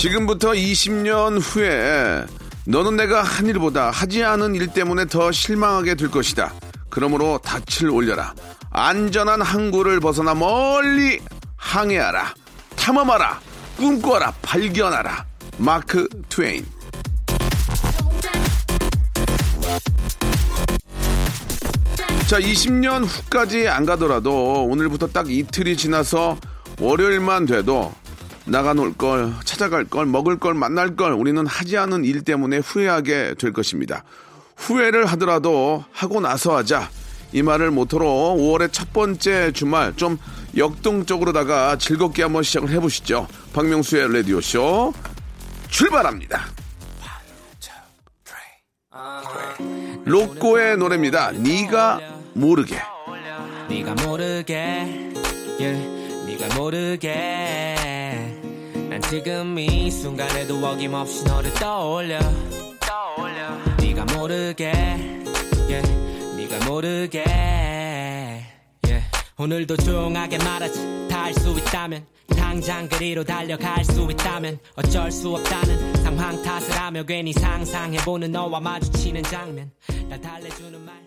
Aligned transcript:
지금부터 0.00 0.52
20년 0.52 1.38
후에 1.42 2.24
너는 2.64 2.96
내가 2.96 3.22
한 3.22 3.44
일보다 3.44 3.90
하지 3.90 4.24
않은 4.24 4.54
일 4.54 4.68
때문에 4.68 5.04
더 5.04 5.30
실망하게 5.30 5.94
될 5.94 6.10
것이다. 6.10 6.54
그러므로 6.88 7.38
닻을 7.44 7.90
올려라. 7.90 8.32
안전한 8.70 9.42
항구를 9.42 10.00
벗어나 10.00 10.34
멀리 10.34 11.20
항해하라. 11.54 12.32
탐험하라. 12.76 13.40
꿈꿔라. 13.76 14.32
발견하라. 14.40 15.26
마크 15.58 16.08
트웨인. 16.30 16.64
자 22.26 22.40
20년 22.40 23.04
후까지 23.04 23.68
안 23.68 23.84
가더라도 23.84 24.64
오늘부터 24.64 25.08
딱 25.08 25.30
이틀이 25.30 25.76
지나서 25.76 26.38
월요일만 26.78 27.44
돼도 27.44 27.92
나가 28.46 28.72
놀 28.74 28.94
걸, 28.94 29.32
찾아갈 29.44 29.84
걸, 29.84 30.06
먹을 30.06 30.38
걸, 30.38 30.54
만날 30.54 30.96
걸 30.96 31.12
우리는 31.12 31.46
하지 31.46 31.76
않은 31.76 32.04
일 32.04 32.22
때문에 32.22 32.58
후회하게 32.58 33.34
될 33.38 33.52
것입니다. 33.52 34.04
후회를 34.56 35.06
하더라도 35.06 35.84
하고 35.92 36.20
나서 36.20 36.56
하자. 36.56 36.90
이 37.32 37.42
말을 37.42 37.70
모토로 37.70 38.36
5월의 38.38 38.72
첫 38.72 38.92
번째 38.92 39.52
주말 39.52 39.94
좀 39.96 40.18
역동적으로다가 40.56 41.76
즐겁게 41.78 42.22
한번 42.22 42.42
시작을 42.42 42.70
해보시죠. 42.70 43.28
박명수의 43.52 44.12
라디오쇼 44.12 44.92
출발합니다. 45.68 46.46
로꼬의 50.04 50.76
노래입니다. 50.76 51.30
네가 51.32 52.00
모르게. 52.34 52.80
네가 53.68 53.94
모르게 54.04 55.12
yeah, 55.60 56.26
네가 56.26 56.56
모르게 56.56 57.76
난 59.00 59.10
지금 59.10 59.58
이 59.58 59.90
순간에도 59.90 60.56
어김없이 60.56 61.24
너를 61.24 61.52
떠올려 61.54 62.18
떠올려 62.80 63.50
네가 63.80 64.04
모르게 64.16 64.72
yeah, 65.68 66.36
네가 66.36 66.66
모르게 66.66 67.24
yeah. 67.24 69.06
오늘도 69.38 69.78
조용하게 69.78 70.38
말하지 70.38 71.08
다 71.08 71.20
할 71.20 71.34
수 71.34 71.50
있다면 71.50 72.04
당장 72.36 72.88
그리로 72.88 73.24
달려갈 73.24 73.84
수 73.84 74.06
있다면 74.10 74.58
어쩔 74.76 75.10
수 75.10 75.30
없다는 75.34 75.94
상황 76.02 76.42
탓을 76.42 76.72
하며 76.72 77.02
괜히 77.04 77.32
상상해보는 77.32 78.32
너와 78.32 78.60
마주치는 78.60 79.22
장면 79.24 79.70
날 80.08 80.20
달래주는 80.20 80.84
말 80.84 81.00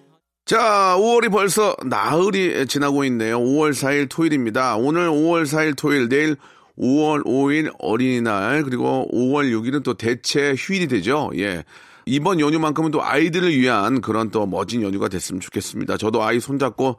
자, 0.46 0.98
5월이 1.00 1.32
벌써 1.32 1.74
나흘이 1.86 2.68
지나고 2.68 3.06
있네요. 3.06 3.40
5월 3.40 3.72
4일 3.72 4.10
토요일입니다. 4.10 4.76
오늘 4.76 5.10
5월 5.10 5.44
4일 5.44 5.74
토요일, 5.78 6.10
내일 6.10 6.36
5월 6.78 7.26
5일 7.26 7.72
어린이날, 7.80 8.64
그리고 8.64 9.08
5월 9.14 9.52
6일은 9.52 9.84
또 9.84 9.94
대체 9.94 10.56
휴일이 10.58 10.88
되죠. 10.88 11.32
예. 11.38 11.64
이번 12.06 12.40
연휴만큼은 12.40 12.92
또 12.92 13.04
아이들을 13.04 13.58
위한 13.58 14.02
그런 14.02 14.30
또 14.30 14.46
멋진 14.46 14.82
연휴가 14.82 15.08
됐으면 15.08 15.40
좋겠습니다. 15.40 15.98
저도 15.98 16.24
아이 16.24 16.40
손잡고 16.40 16.98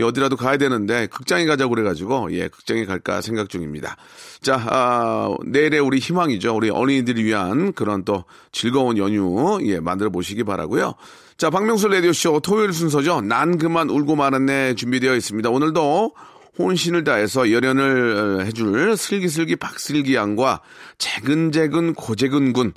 어디라도 0.00 0.36
가야 0.36 0.56
되는데 0.56 1.06
극장에 1.06 1.44
가자고 1.44 1.74
그래가지고 1.74 2.32
예 2.32 2.48
극장에 2.48 2.84
갈까 2.84 3.20
생각 3.20 3.48
중입니다. 3.48 3.96
자 4.40 4.60
아, 4.68 5.34
내일의 5.44 5.80
우리 5.80 5.98
희망이죠. 5.98 6.54
우리 6.54 6.70
어린이들을 6.70 7.22
위한 7.24 7.72
그런 7.72 8.04
또 8.04 8.24
즐거운 8.52 8.98
연휴 8.98 9.58
예 9.62 9.80
만들어 9.80 10.10
보시기 10.10 10.44
바라고요. 10.44 10.94
자 11.36 11.50
박명수 11.50 11.88
라디오 11.88 12.12
쇼 12.12 12.40
토요일 12.40 12.72
순서죠. 12.72 13.20
난 13.22 13.58
그만 13.58 13.90
울고 13.90 14.16
말았네 14.16 14.74
준비되어 14.74 15.14
있습니다. 15.14 15.50
오늘도 15.50 16.12
혼신을 16.58 17.04
다해서 17.04 17.50
열연을 17.50 18.46
해줄 18.46 18.96
슬기슬기 18.96 19.56
박슬기 19.56 20.14
양과 20.14 20.60
재근재근 20.98 21.94
고재근군 21.94 22.74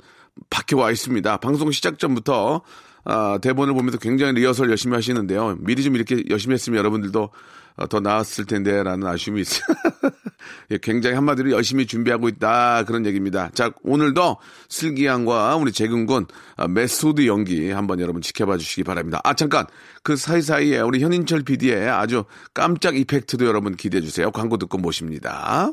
밖에 0.50 0.79
와 0.79 0.90
있습니다. 0.90 1.36
방송 1.38 1.70
시작 1.70 1.98
전부터 1.98 2.62
아, 3.04 3.38
대본을 3.40 3.74
보면서 3.74 3.98
굉장히 3.98 4.34
리허설 4.34 4.68
열심히 4.70 4.94
하시는데요. 4.94 5.56
미리 5.60 5.82
좀 5.82 5.94
이렇게 5.94 6.22
열심히 6.28 6.54
했으면 6.54 6.78
여러분들도 6.78 7.30
어, 7.76 7.86
더 7.86 8.00
나았을 8.00 8.44
텐데라는 8.44 9.06
아쉬움이 9.06 9.40
있어요. 9.40 9.62
예, 10.72 10.78
굉장히 10.82 11.14
한마디로 11.14 11.52
열심히 11.52 11.86
준비하고 11.86 12.28
있다 12.28 12.84
그런 12.84 13.06
얘기입니다. 13.06 13.50
자 13.54 13.70
오늘도 13.82 14.36
슬기양과 14.68 15.56
우리 15.56 15.72
재근군 15.72 16.26
아, 16.56 16.66
메소드 16.66 17.26
연기 17.26 17.70
한번 17.70 18.00
여러분 18.00 18.20
지켜봐 18.20 18.58
주시기 18.58 18.82
바랍니다. 18.82 19.20
아 19.22 19.32
잠깐 19.34 19.64
그 20.02 20.16
사이사이에 20.16 20.80
우리 20.80 21.02
현인철 21.02 21.42
PD의 21.42 21.88
아주 21.88 22.24
깜짝 22.54 22.96
이펙트도 22.96 23.46
여러분 23.46 23.76
기대해 23.76 24.00
주세요. 24.00 24.30
광고 24.30 24.56
듣고 24.56 24.78
모십니다. 24.78 25.72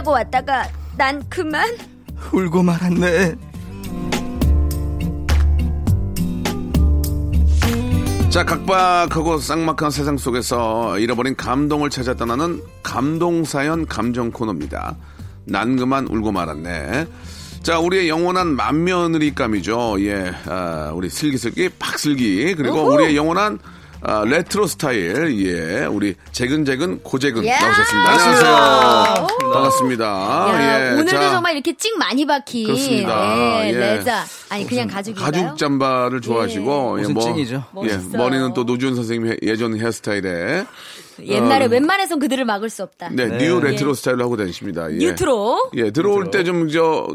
웃자고 0.00 0.10
왔다가 0.12 0.68
난 0.96 1.22
그만 1.28 1.76
울고 2.32 2.62
말았네. 2.62 3.34
자, 8.30 8.44
각박하고 8.44 9.38
삭막한 9.38 9.90
세상 9.90 10.16
속에서 10.16 10.98
잃어버린 10.98 11.34
감동을 11.36 11.90
찾아 11.90 12.14
떠나는 12.14 12.62
감동사연 12.82 13.86
감정 13.86 14.30
코너입니다. 14.30 14.96
난 15.44 15.76
그만 15.76 16.06
울고 16.06 16.32
말았네. 16.32 17.06
자, 17.62 17.78
우리의 17.78 18.08
영원한 18.08 18.54
맏며느리감이죠. 18.56 19.96
예, 20.04 20.32
아, 20.46 20.92
우리 20.94 21.10
슬기슬기 21.10 21.70
박슬기 21.78 22.54
그리고 22.54 22.82
우리의 22.94 23.16
영원한 23.16 23.58
아, 24.02 24.24
레트로 24.24 24.66
스타일 24.66 25.38
예, 25.46 25.84
우리 25.84 26.14
재근재근 26.32 27.02
고재근 27.02 27.46
야! 27.46 27.58
나오셨습니다. 27.60 28.10
안녕하세요. 28.10 29.26
반갑습니다. 29.52 30.04
야, 30.06 30.86
예, 30.86 30.92
오늘도 30.92 31.10
자, 31.10 31.30
정말 31.30 31.52
이렇게 31.54 31.74
찡 31.76 31.98
많이 31.98 32.24
박힌 32.24 32.66
그렇습니다. 32.66 33.34
네, 33.36 33.68
예. 33.68 33.72
레자 33.78 34.24
아니 34.48 34.66
그냥 34.66 34.88
가죽인가요? 34.88 35.30
가죽 35.30 35.58
잠바를 35.58 36.22
좋아하시고 36.22 36.92
옷은 37.00 37.12
뭐, 37.12 37.24
찡이죠. 37.34 37.56
예, 37.56 37.74
멋있어요. 37.74 38.16
머리는 38.16 38.54
또 38.54 38.64
노주현 38.64 38.94
선생님 38.94 39.36
예전 39.42 39.78
헤어스타일에 39.78 40.64
옛날에 41.22 41.66
어, 41.66 41.68
웬만해선 41.68 42.20
그들을 42.20 42.42
막을 42.46 42.70
수 42.70 42.82
없다. 42.82 43.10
네, 43.12 43.26
뉴 43.36 43.60
레트로 43.60 43.92
스타일로 43.92 44.24
하고 44.24 44.38
다니십니다. 44.38 44.90
예. 44.92 44.96
뉴트로 44.96 45.72
예, 45.76 45.90
들어올 45.90 46.30
때 46.30 46.42
좀 46.42 46.68
저 46.70 47.06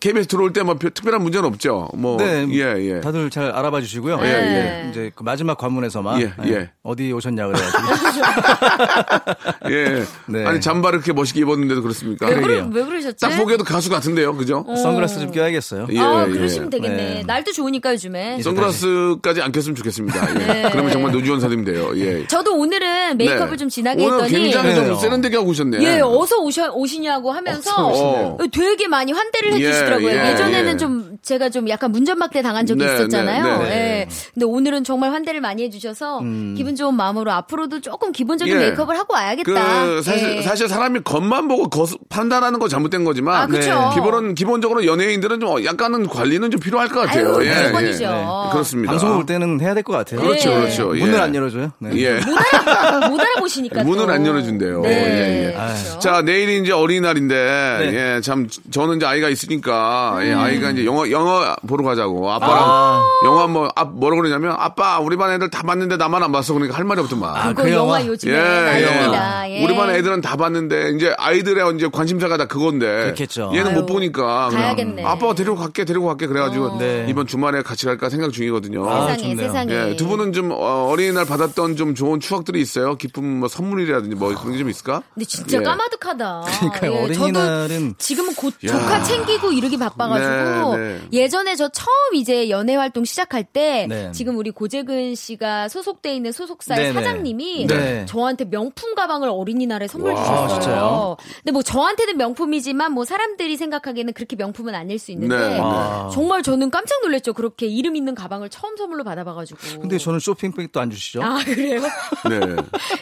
KBS 0.00 0.26
들어올 0.28 0.52
때 0.52 0.62
뭐 0.66 0.74
특별한 0.78 1.22
문제는 1.22 1.46
없죠. 1.48 1.88
뭐 1.94 2.16
네, 2.16 2.44
예, 2.50 2.74
예. 2.96 3.00
다들 3.00 3.30
잘 3.30 3.50
알아봐 3.50 3.80
주시고요. 3.82 4.18
예, 4.22 4.26
예. 4.26 4.88
이제 4.90 5.10
그 5.14 5.22
마지막 5.22 5.56
관문에서만 5.58 6.20
예, 6.20 6.32
예. 6.46 6.70
어디 6.82 7.12
오셨냐 7.12 7.46
그래가지고 7.46 7.82
예. 9.70 10.04
네. 10.26 10.44
아니 10.44 10.60
잠바를 10.60 11.00
그렇게 11.00 11.12
멋있게 11.12 11.40
입었는데도 11.40 11.82
그렇습니까? 11.82 12.26
왜. 12.26 12.34
그러, 12.40 12.66
왜 12.66 12.84
그러셨지? 12.84 13.20
딱 13.20 13.36
보기에도 13.36 13.64
가수 13.64 13.90
같은데요, 13.90 14.36
그죠? 14.36 14.64
선글라스 14.82 15.20
좀 15.20 15.30
껴야겠어요. 15.30 15.86
예, 15.92 15.98
아 16.00 16.26
예. 16.28 16.32
그러시면 16.32 16.70
되겠네. 16.70 16.96
네. 16.96 17.22
날도 17.26 17.52
좋으니까 17.52 17.92
요즘에. 17.92 18.40
선글라스까지 18.42 19.42
안 19.42 19.52
꼈으면 19.52 19.76
좋겠습니다. 19.76 20.30
예. 20.30 20.34
네. 20.46 20.68
그러면 20.70 20.92
정말 20.92 21.12
노주원 21.12 21.40
사님 21.40 21.64
돼요. 21.64 21.92
예. 21.96 22.26
저도 22.26 22.56
오늘은 22.58 23.16
메이크업을 23.18 23.50
네. 23.52 23.56
좀 23.56 23.68
진하게 23.68 24.04
오늘 24.04 24.24
했더니 24.24 24.42
굉장히 24.44 24.74
좀 24.74 24.84
네. 24.88 24.94
세련되게 24.96 25.36
하고 25.36 25.50
오셨네. 25.50 25.78
예 25.82 26.00
어서 26.02 26.38
오셔 26.38 26.72
오시냐고 26.72 27.30
하면서 27.32 27.72
어. 27.76 28.36
되게 28.52 28.88
많이 28.88 29.12
환대를 29.12 29.55
해주시더라고요. 29.56 30.08
예, 30.10 30.30
예, 30.32 30.36
전에는 30.36 30.72
예. 30.74 30.76
좀 30.76 31.16
제가 31.22 31.48
좀 31.48 31.68
약간 31.68 31.90
문전박대 31.92 32.42
당한 32.42 32.66
적이 32.66 32.84
네, 32.84 32.94
있었잖아요. 32.94 33.58
네, 33.58 33.64
네. 33.64 33.70
예. 33.70 34.08
근데 34.34 34.46
오늘은 34.46 34.84
정말 34.84 35.12
환대를 35.12 35.40
많이 35.40 35.62
해주셔서 35.64 36.20
기분 36.56 36.76
좋은 36.76 36.94
마음으로 36.94 37.32
앞으로도 37.32 37.80
조금 37.80 38.12
기본적인 38.12 38.54
예. 38.54 38.58
메이크업을 38.58 38.96
하고 38.98 39.14
와야겠다. 39.14 39.86
그 39.86 40.02
사실 40.02 40.36
예. 40.36 40.42
사실 40.42 40.68
사람이 40.68 41.00
겉만 41.04 41.48
보고 41.48 41.68
거, 41.68 41.86
판단하는 42.08 42.58
거 42.58 42.68
잘못된 42.68 43.04
거지만 43.04 43.34
아. 43.42 43.46
네. 43.46 43.60
기본은 43.94 44.34
기본적으로 44.34 44.84
연예인들은 44.86 45.40
좀 45.40 45.64
약간은 45.64 46.06
관리는 46.08 46.50
좀 46.50 46.60
필요할 46.60 46.88
것 46.88 47.00
같아요. 47.00 47.36
아유, 47.36 47.46
예, 47.46 47.66
기본이죠. 47.66 48.04
예. 48.04 48.08
네. 48.08 48.24
그렇습니다. 48.52 48.90
방송 48.92 49.16
올 49.16 49.24
때는 49.26 49.60
해야 49.60 49.72
될 49.74 49.82
것 49.86 49.92
같아요. 49.92 50.20
그렇죠, 50.20 50.50
네. 50.50 50.60
그렇죠. 50.62 50.96
예. 50.96 51.00
문을 51.00 51.20
안 51.20 51.32
열어줘요. 51.34 51.70
네. 51.78 51.90
예. 51.96 52.14
못, 52.14 52.36
알아, 52.36 53.08
못 53.08 53.20
알아보시니까. 53.20 53.84
문을 53.84 54.06
또. 54.06 54.12
안 54.12 54.26
열어준대요. 54.26 54.80
네. 54.80 54.90
예, 54.90 55.46
예. 55.46 55.52
그렇죠. 55.52 55.98
자, 56.00 56.22
내일이 56.22 56.60
이제 56.60 56.72
어린이날인데, 56.72 57.34
네. 57.80 58.16
예, 58.16 58.20
참, 58.20 58.48
저는 58.70 58.96
이제 58.96 59.06
아이가 59.06 59.28
있으 59.28 59.45
니까, 59.48 60.18
예, 60.22 60.32
음. 60.32 60.38
아이가 60.38 60.70
이제 60.70 60.84
영화, 60.84 61.10
영화 61.10 61.56
보러 61.66 61.84
가자고. 61.84 62.30
아빠랑, 62.30 62.56
아. 62.58 63.04
영화 63.24 63.46
뭐, 63.46 63.68
아, 63.74 63.84
뭐라 63.84 64.16
그러냐면, 64.16 64.54
아빠, 64.58 64.98
우리 64.98 65.16
반 65.16 65.32
애들 65.32 65.50
다 65.50 65.62
봤는데 65.62 65.96
나만 65.96 66.22
안 66.22 66.32
봤어. 66.32 66.52
그러니까 66.54 66.76
할 66.76 66.84
말이 66.84 67.00
없더만. 67.00 67.36
아, 67.36 67.48
그거 67.48 67.62
그 67.64 67.70
영화 67.72 67.96
영화? 67.96 68.06
요즘에 68.06 68.32
예, 68.32 68.36
난립니다. 68.38 69.50
예. 69.50 69.60
예. 69.60 69.64
우리 69.64 69.74
반 69.76 69.90
애들은 69.90 70.20
다 70.20 70.36
봤는데, 70.36 70.90
이제 70.96 71.14
아이들의 71.18 71.74
이제 71.76 71.88
관심사가 71.92 72.36
다 72.36 72.46
그건데. 72.46 72.86
그렇겠죠. 72.86 73.50
얘는 73.54 73.72
아유, 73.72 73.80
못 73.80 73.86
보니까. 73.86 74.48
그냥 74.48 74.62
가야겠네. 74.64 75.04
아빠가 75.04 75.34
데리고 75.34 75.56
갈게, 75.56 75.84
데리고 75.84 76.06
갈게. 76.06 76.26
그래가지고, 76.26 76.78
네. 76.78 77.06
이번 77.08 77.26
주말에 77.26 77.62
같이 77.62 77.86
갈까 77.86 78.08
생각 78.08 78.32
중이거든요. 78.32 78.88
아, 78.88 79.06
세상에, 79.08 79.16
좋네요. 79.34 79.46
세상에. 79.48 79.72
예, 79.90 79.96
두 79.96 80.06
분은 80.08 80.32
좀 80.32 80.50
어, 80.52 80.88
어린이날 80.90 81.24
받았던 81.24 81.76
좀 81.76 81.94
좋은 81.94 82.20
추억들이 82.20 82.60
있어요? 82.60 82.96
기쁨 82.96 83.24
뭐 83.40 83.48
선물이라든지 83.48 84.16
뭐 84.16 84.28
그런 84.34 84.52
게 84.52 84.58
좀 84.58 84.70
있을까? 84.70 85.02
근데 85.14 85.26
진짜 85.26 85.58
예. 85.58 85.62
까마득하다. 85.62 86.44
그러니까요. 86.60 86.92
예, 86.92 87.04
어린이날은 87.04 87.94
지금은 87.98 88.34
곧 88.34 88.54
야. 88.66 88.72
조카 88.72 89.02
챙 89.02 89.25
기고 89.26 89.52
이러기 89.52 89.76
바빠가지고 89.78 90.76
네, 90.76 90.78
네. 90.78 91.00
예전에 91.12 91.54
저 91.56 91.68
처음 91.68 92.14
이제 92.14 92.48
연애 92.50 92.74
활동 92.76 93.04
시작할 93.04 93.44
때 93.44 93.86
네. 93.88 94.12
지금 94.12 94.36
우리 94.38 94.50
고재근 94.50 95.14
씨가 95.14 95.68
소속돼 95.68 96.14
있는 96.14 96.32
소속사의 96.32 96.80
네, 96.80 96.88
네. 96.88 96.92
사장님이 96.94 97.66
네. 97.66 98.06
저한테 98.06 98.44
명품 98.46 98.94
가방을 98.94 99.28
어린이날에 99.28 99.86
선물 99.88 100.12
와, 100.12 100.22
주셨어요. 100.22 100.48
진짜요? 100.48 101.16
근데 101.42 101.52
뭐 101.52 101.62
저한테는 101.62 102.16
명품이지만 102.16 102.92
뭐 102.92 103.04
사람들이 103.04 103.56
생각하기에는 103.56 104.12
그렇게 104.12 104.36
명품은 104.36 104.74
아닐 104.74 104.98
수 104.98 105.10
있는데. 105.12 105.58
아. 105.60 106.10
정말 106.12 106.42
저는 106.42 106.70
깜짝 106.70 107.00
놀랐죠. 107.02 107.32
그렇게 107.32 107.66
이름 107.66 107.96
있는 107.96 108.14
가방을 108.14 108.48
처음 108.48 108.76
선물로 108.76 109.04
받아봐가지고. 109.04 109.80
근데 109.80 109.98
저는 109.98 110.20
쇼핑백도 110.20 110.80
안 110.80 110.90
주시죠? 110.90 111.22
아 111.22 111.38
그래요? 111.44 111.80
네. 112.28 112.40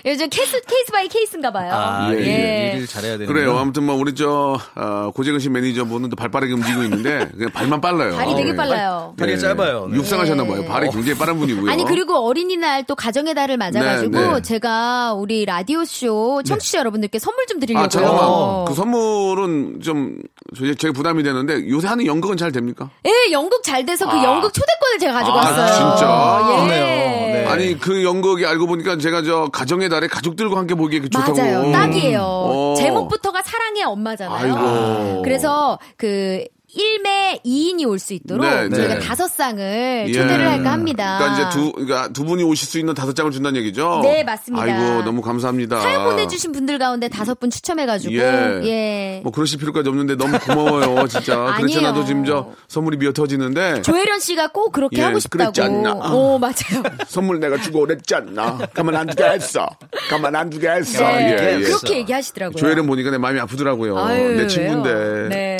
요즘 0.10 0.28
case 0.30 0.60
case 0.62 0.92
by 0.92 1.08
case인가 1.08 1.52
봐요. 1.52 1.72
아, 1.72 2.12
예, 2.12 2.16
일- 2.18 2.26
예. 2.26 2.72
일을 2.76 2.86
잘해야 2.86 3.18
되는 3.18 3.26
그래요. 3.26 3.56
아무튼 3.58 3.84
뭐 3.84 3.94
우리 3.94 4.14
저 4.14 4.58
어, 4.74 5.10
고재근 5.14 5.40
씨 5.40 5.48
매니저분은 5.48 6.10
또 6.14 6.16
발빠르게 6.16 6.52
움직이고 6.54 6.82
있는데 6.84 7.28
그냥 7.36 7.50
발만 7.50 7.80
빨라요. 7.80 8.14
발이 8.16 8.34
되게 8.36 8.50
예. 8.50 8.56
빨라요. 8.56 9.14
다리가 9.18 9.38
짧아요. 9.38 9.88
네. 9.90 9.96
육상하셨나 9.96 10.44
봐요. 10.46 10.64
발이 10.64 10.90
굉장히 10.90 11.18
빠른 11.18 11.38
분이고요. 11.38 11.70
아니 11.70 11.84
그리고 11.84 12.14
어린이날 12.26 12.84
또 12.84 12.94
가정의 12.94 13.34
달을 13.34 13.56
맞아가지고 13.56 14.10
네, 14.18 14.32
네. 14.34 14.42
제가 14.42 15.14
우리 15.14 15.44
라디오 15.44 15.84
쇼 15.84 16.42
청취자 16.44 16.78
여러분들께 16.78 17.18
선물 17.18 17.46
좀 17.46 17.58
드리려고요. 17.60 17.84
아 17.84 17.88
잠깐만. 17.88 18.64
그 18.66 18.74
선물은 18.74 19.80
좀 19.82 20.18
저- 20.33 20.33
제가 20.76 20.92
부담이 20.92 21.22
되는데 21.22 21.68
요새 21.68 21.88
하는 21.88 22.04
연극은 22.06 22.36
잘 22.36 22.52
됩니까? 22.52 22.90
예, 23.06 23.32
연극 23.32 23.62
잘 23.62 23.84
돼서 23.86 24.06
그 24.08 24.16
아. 24.16 24.22
연극 24.24 24.52
초대권을 24.52 24.98
제가 24.98 25.12
가지고 25.14 25.38
아, 25.38 25.40
왔어요. 25.40 25.72
진짜? 25.72 26.66
예. 26.68 26.68
네. 26.68 27.46
아니 27.46 27.78
그 27.78 28.04
연극이 28.04 28.44
알고 28.44 28.66
보니까 28.66 28.98
제가 28.98 29.22
저 29.22 29.48
가정의 29.52 29.88
달에 29.88 30.06
가족들과 30.06 30.58
함께 30.58 30.74
보기에 30.74 31.00
그 31.00 31.08
좋다고. 31.10 31.36
맞아요. 31.36 31.72
딱이에요. 31.72 32.20
어. 32.22 32.74
제목부터가 32.76 33.42
사랑의 33.42 33.84
엄마잖아요. 33.84 34.54
아이고. 34.54 35.22
그래서 35.22 35.78
그 35.96 36.44
1매 36.76 37.42
2인이 37.44 37.88
올 37.88 37.98
수 37.98 38.12
있도록 38.14 38.44
네, 38.44 38.68
저희가 38.68 38.94
네. 38.94 38.98
다섯 39.00 39.28
쌍을 39.28 40.04
예. 40.08 40.12
초대를 40.12 40.48
할까 40.50 40.72
합니다. 40.72 41.18
그러니까 41.18 41.48
이제 41.48 41.58
두 41.58 41.72
그러니까 41.72 42.08
두 42.08 42.24
분이 42.24 42.42
오실 42.42 42.68
수 42.68 42.78
있는 42.78 42.92
다섯 42.94 43.14
장을 43.14 43.30
준다는 43.30 43.58
얘기죠? 43.60 44.00
네, 44.02 44.24
맞습니다. 44.24 44.62
아이고 44.64 45.02
너무 45.04 45.22
감사합니다. 45.22 45.80
사연 45.80 46.04
보내주신 46.04 46.52
분들 46.52 46.78
가운데 46.78 47.08
다섯 47.08 47.38
분 47.38 47.50
추첨해가지고 47.50 48.14
예. 48.14 48.60
예. 48.64 49.20
뭐 49.22 49.32
그러실 49.32 49.58
필요까지 49.58 49.88
없는데 49.88 50.16
너무 50.16 50.38
고마워요, 50.40 51.06
진짜. 51.08 51.54
그렇지. 51.56 51.78
않아도 51.78 52.04
지금 52.04 52.24
저 52.24 52.48
선물이 52.68 52.96
미어 52.98 53.12
터지는데 53.12 53.82
조혜련 53.82 54.18
씨가 54.20 54.48
꼭 54.48 54.72
그렇게 54.72 54.98
예, 54.98 55.02
하고 55.04 55.18
싶다고. 55.18 55.52
그랬지 55.52 55.62
않나? 55.62 55.92
오 56.12 56.38
맞아요. 56.38 56.82
선물 57.06 57.40
내가 57.40 57.56
주고 57.60 57.80
그랬지 57.80 58.14
않나? 58.16 58.58
가만 58.74 58.96
안 58.96 59.06
두게 59.06 59.24
했어. 59.24 59.68
가만 60.10 60.34
안 60.34 60.50
두게 60.50 60.68
했어. 60.68 61.04
네, 61.06 61.36
예, 61.38 61.56
예. 61.56 61.62
그렇게 61.62 61.98
얘기하시더라고요. 61.98 62.56
조혜련 62.56 62.86
보니까 62.86 63.10
내 63.10 63.18
마음이 63.18 63.38
아프더라고요. 63.40 63.98
아유, 63.98 64.36
내 64.36 64.46
친구인데. 64.46 65.28
네. 65.28 65.53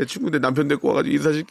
내 0.00 0.06
친구인데 0.06 0.38
남편 0.38 0.66
데리고 0.66 0.88
와가지고 0.88 1.14
인사식. 1.14 1.46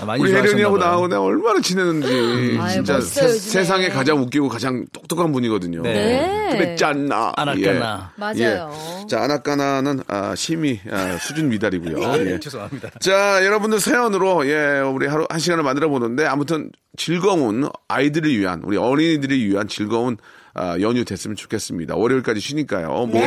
아, 0.00 0.04
많이 0.04 0.22
우리 0.22 0.32
혜련이하고. 0.32 0.78
나하고 0.78 1.08
내가 1.08 1.20
얼마나 1.22 1.60
친했는지. 1.60 2.56
아유, 2.60 2.72
진짜 2.74 2.94
멋있어요, 2.94 3.28
세. 3.30 3.38
세상에 3.38 3.88
가장 3.88 4.18
웃기고 4.18 4.48
가장 4.48 4.86
똑똑한 4.92 5.32
분이거든요. 5.32 5.82
네. 5.82 5.92
네. 5.92 6.48
그랬지 6.56 6.84
않나? 6.84 7.32
아나까나. 7.36 8.12
맞아요. 8.16 8.72
예. 8.72 9.06
자, 9.08 9.22
아나까나는 9.24 10.00
아, 10.06 10.36
심의 10.36 10.80
아, 10.88 11.18
수준 11.18 11.48
미달이고요. 11.48 12.00
예. 12.14 12.24
네, 12.24 12.38
죄송합니다. 12.40 12.90
자, 13.00 13.44
여러분들 13.44 13.80
사연으로 13.80 14.46
예, 14.48 14.78
우리 14.80 15.08
하루 15.08 15.26
한 15.28 15.40
시간을 15.40 15.64
만들어 15.64 15.88
보는데 15.88 16.24
아무튼 16.24 16.70
즐거운 16.96 17.68
아이들을 17.88 18.38
위한 18.38 18.62
우리 18.64 18.76
어린이들을 18.76 19.36
위한 19.48 19.66
즐거운 19.66 20.16
아, 20.58 20.80
연휴 20.80 21.04
됐으면 21.04 21.36
좋겠습니다. 21.36 21.94
월요일까지 21.96 22.40
쉬니까요. 22.40 22.88
뭐, 23.06 23.22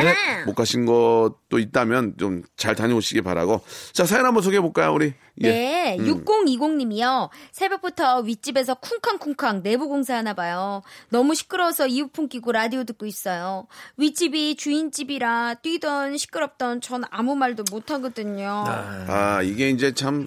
못 0.46 0.54
가신 0.54 0.84
것도 0.86 1.58
있다면 1.58 2.14
좀 2.18 2.42
잘 2.56 2.74
다녀오시기 2.76 3.22
바라고. 3.22 3.60
자, 3.92 4.04
사연 4.04 4.24
한번 4.26 4.42
소개해 4.42 4.60
볼까요, 4.60 4.92
우리? 4.92 5.14
예. 5.40 5.48
네, 5.50 5.96
6020님이요. 5.98 7.28
새벽부터 7.52 8.20
윗집에서 8.20 8.74
쿵쾅쿵쾅 8.74 9.62
내부 9.62 9.88
공사하나 9.88 10.34
봐요. 10.34 10.82
너무 11.08 11.34
시끄러워서 11.34 11.86
이어폰 11.86 12.28
끼고 12.28 12.52
라디오 12.52 12.84
듣고 12.84 13.06
있어요. 13.06 13.66
윗집이 13.96 14.56
주인집이라 14.56 15.54
뛰던 15.62 16.16
시끄럽던 16.16 16.80
전 16.80 17.02
아무 17.10 17.34
말도 17.34 17.64
못 17.70 17.90
하거든요. 17.92 18.64
아, 18.66 19.40
이게 19.42 19.70
이제 19.70 19.92
참, 19.94 20.24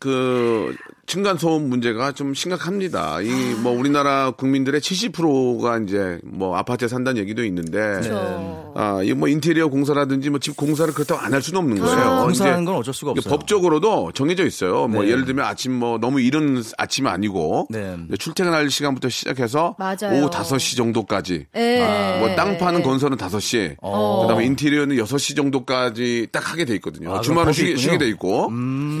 그, 0.00 0.74
층간 1.06 1.38
소음 1.38 1.68
문제가 1.68 2.12
좀 2.12 2.34
심각합니다. 2.34 3.20
이, 3.22 3.28
뭐, 3.62 3.72
우리나라 3.72 4.30
국민들의 4.32 4.80
70%가 4.80 5.78
이제, 5.78 6.18
뭐, 6.24 6.56
아파트에 6.56 6.88
산다는 6.88 7.20
얘기도 7.20 7.44
있는데, 7.44 7.78
그렇죠. 7.78 8.72
아, 8.76 9.00
이 9.02 9.12
뭐, 9.12 9.28
인테리어 9.28 9.68
공사라든지 9.68 10.30
뭐, 10.30 10.38
집 10.38 10.56
공사를 10.56 10.92
그렇다고 10.94 11.20
안 11.20 11.32
할 11.32 11.40
수는 11.40 11.60
없는 11.60 11.78
거예요. 11.80 12.22
공사하는 12.24 12.64
건 12.66 12.74
어쩔 12.76 12.92
수가 12.92 13.12
없어요. 13.12 13.30
법적으로도 13.30 14.12
정해 14.12 14.31
져 14.36 14.46
있어요. 14.46 14.88
뭐, 14.88 15.02
네. 15.02 15.10
예를 15.10 15.24
들면 15.24 15.44
아침 15.44 15.72
뭐, 15.72 15.98
너무 15.98 16.20
이른 16.20 16.62
아침이 16.78 17.08
아니고, 17.08 17.66
네. 17.70 17.96
출퇴근할 18.18 18.70
시간부터 18.70 19.08
시작해서, 19.08 19.76
맞아요. 19.78 20.18
오후 20.18 20.30
5시 20.30 20.76
정도까지, 20.76 21.46
예. 21.56 22.16
뭐, 22.18 22.34
땅 22.34 22.58
파는 22.58 22.82
건설은 22.82 23.16
5시, 23.16 23.76
어. 23.82 24.22
그 24.22 24.28
다음에 24.28 24.44
인테리어는 24.46 24.96
6시 24.96 25.36
정도까지 25.36 26.28
딱 26.32 26.50
하게 26.52 26.64
돼 26.64 26.74
있거든요. 26.76 27.14
아, 27.14 27.20
주말은 27.20 27.52
쉬게. 27.52 27.76
쉬게 27.76 27.98
돼 27.98 28.08
있고, 28.08 28.50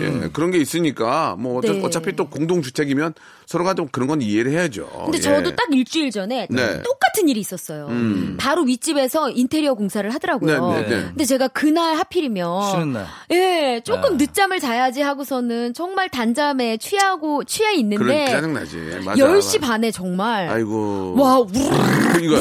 예, 0.00 0.28
그런 0.32 0.50
게 0.50 0.58
있으니까, 0.58 1.36
뭐, 1.38 1.58
어차, 1.58 1.72
네. 1.72 1.82
어차피 1.82 2.14
또 2.16 2.28
공동주택이면 2.28 3.14
서로가 3.52 3.74
좀 3.74 3.86
그런 3.92 4.08
건 4.08 4.22
이해를 4.22 4.52
해야죠. 4.52 4.88
근데 5.04 5.18
예. 5.18 5.20
저도 5.20 5.54
딱 5.54 5.66
일주일 5.70 6.10
전에 6.10 6.46
네. 6.48 6.82
똑같은 6.82 7.28
일이 7.28 7.38
있었어요. 7.40 7.90
바로 8.38 8.62
윗집에서 8.62 9.30
인테리어 9.30 9.74
공사를 9.74 10.08
하더라고요. 10.08 10.70
네, 10.70 10.82
네, 10.82 10.88
네. 10.88 11.02
근데 11.08 11.24
제가 11.26 11.48
그날 11.48 11.96
하필이면 11.96 12.70
쉬는 12.70 12.92
날. 12.94 13.06
예, 13.30 13.82
조금 13.84 14.14
아. 14.14 14.16
늦잠을 14.16 14.58
자야지 14.58 15.02
하고서는 15.02 15.74
정말 15.74 16.08
단잠에 16.08 16.78
취하고 16.78 17.44
취해 17.44 17.74
그런 17.74 17.80
있는데 17.80 18.26
짜증나지. 18.30 18.76
맞아. 19.04 19.22
10시 19.22 19.60
반에 19.60 19.90
정말 19.90 20.48
아이고. 20.48 21.14
와, 21.18 21.38
우르르 21.38 22.24
이거 22.24 22.40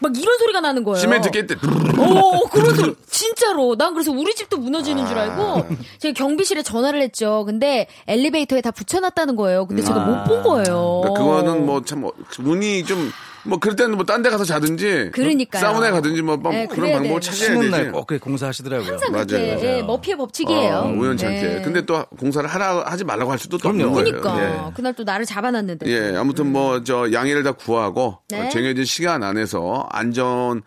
막 0.00 0.16
이런 0.16 0.38
소리가 0.38 0.60
나는 0.60 0.84
거예요. 0.84 0.98
시멘트 0.98 1.30
깼대. 1.30 1.56
오, 1.98 2.46
그래서 2.48 2.94
진짜로 3.12 3.76
난 3.76 3.92
그래서 3.94 4.10
우리 4.10 4.34
집도 4.34 4.56
무너지는 4.56 5.06
줄 5.06 5.18
알고 5.18 5.66
제가 6.00 6.14
경비실에 6.14 6.62
전화를 6.62 7.00
했죠. 7.02 7.44
근데 7.44 7.86
엘리베이터에 8.08 8.60
다 8.62 8.70
붙여놨다는 8.72 9.36
거예요. 9.36 9.66
근데 9.66 9.82
제가 9.82 10.00
못 10.00 10.22
본 10.24 10.42
거예요. 10.42 11.00
그러니까 11.02 11.20
그거는 11.22 11.66
뭐 11.66 11.82
참 11.84 12.04
운이 12.40 12.84
좀 12.84 13.10
뭐 13.44 13.58
그럴 13.58 13.74
때는 13.74 13.96
뭐 13.96 14.04
딴 14.04 14.22
데 14.22 14.30
가서 14.30 14.44
자든지 14.44 15.10
그러니까요. 15.12 15.60
사우나에 15.60 15.90
가든지 15.90 16.22
뭐, 16.22 16.36
뭐 16.36 16.52
네, 16.52 16.64
그런 16.68 16.80
그래야 16.82 16.98
방법을 17.00 17.20
되는데. 17.20 17.26
찾아야 17.44 17.58
되지. 17.58 17.70
날꼭 17.70 18.06
그렇게 18.06 18.22
공사하시더라고요. 18.22 18.88
항상 18.88 19.10
맞아요, 19.10 19.26
그렇게 19.26 19.54
맞아요. 19.56 19.64
예, 19.78 19.82
머피의 19.82 20.16
법칙이에요. 20.16 20.74
어, 20.76 20.88
우연치 20.92 21.26
않게. 21.26 21.40
네. 21.42 21.62
근데 21.62 21.84
또 21.84 22.04
공사를 22.20 22.48
하라 22.48 22.84
하지 22.86 23.02
말라고 23.02 23.32
할 23.32 23.40
수도 23.40 23.58
또. 23.58 23.70
없는 23.70 23.90
거예요. 23.90 24.04
그러니까 24.22 24.68
예. 24.68 24.72
그날 24.74 24.92
또 24.94 25.02
나를 25.02 25.26
잡아놨는데. 25.26 25.86
예, 25.90 26.16
아무튼 26.16 26.52
뭐저 26.52 27.10
양해를 27.12 27.42
다 27.42 27.50
구하고 27.50 28.18
네. 28.28 28.46
어, 28.46 28.48
정해진 28.48 28.84
시간 28.84 29.24
안에서 29.24 29.88
안전 29.90 30.62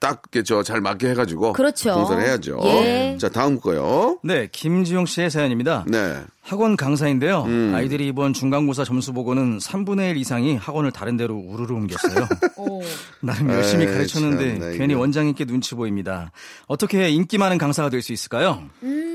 딱저잘 0.00 0.80
맞게 0.80 1.10
해가지고 1.10 1.52
그렇죠. 1.52 1.94
봉사를 1.94 2.22
해야죠. 2.22 2.60
예. 2.64 3.16
자 3.20 3.28
다음 3.28 3.60
거요. 3.60 4.18
네, 4.22 4.48
김지용 4.50 5.06
씨의 5.06 5.30
사연입니다. 5.30 5.84
네. 5.88 6.22
학원 6.44 6.76
강사인데요. 6.76 7.44
음. 7.44 7.72
아이들이 7.74 8.08
이번 8.08 8.32
중간고사 8.32 8.84
점수 8.84 9.12
보고는 9.12 9.58
3분의 9.58 10.10
1 10.10 10.16
이상이 10.16 10.56
학원을 10.56 10.90
다른 10.90 11.16
데로 11.16 11.36
우르르 11.36 11.72
옮겼어요. 11.74 12.26
오. 12.58 12.82
나름 13.20 13.48
열심히 13.50 13.86
에이, 13.86 13.92
가르쳤는데 13.92 14.58
참나, 14.58 14.76
괜히 14.76 14.92
이거. 14.92 15.00
원장님께 15.00 15.44
눈치 15.44 15.74
보입니다. 15.76 16.32
어떻게 16.66 17.08
인기 17.10 17.38
많은 17.38 17.58
강사가 17.58 17.88
될 17.90 18.02
수 18.02 18.12
있을까요? 18.12 18.60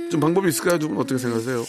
좀 0.09 0.21
방법이 0.21 0.47
있을까요? 0.47 0.79
두분 0.79 0.97
어떻게 0.97 1.17
생각하세요? 1.17 1.65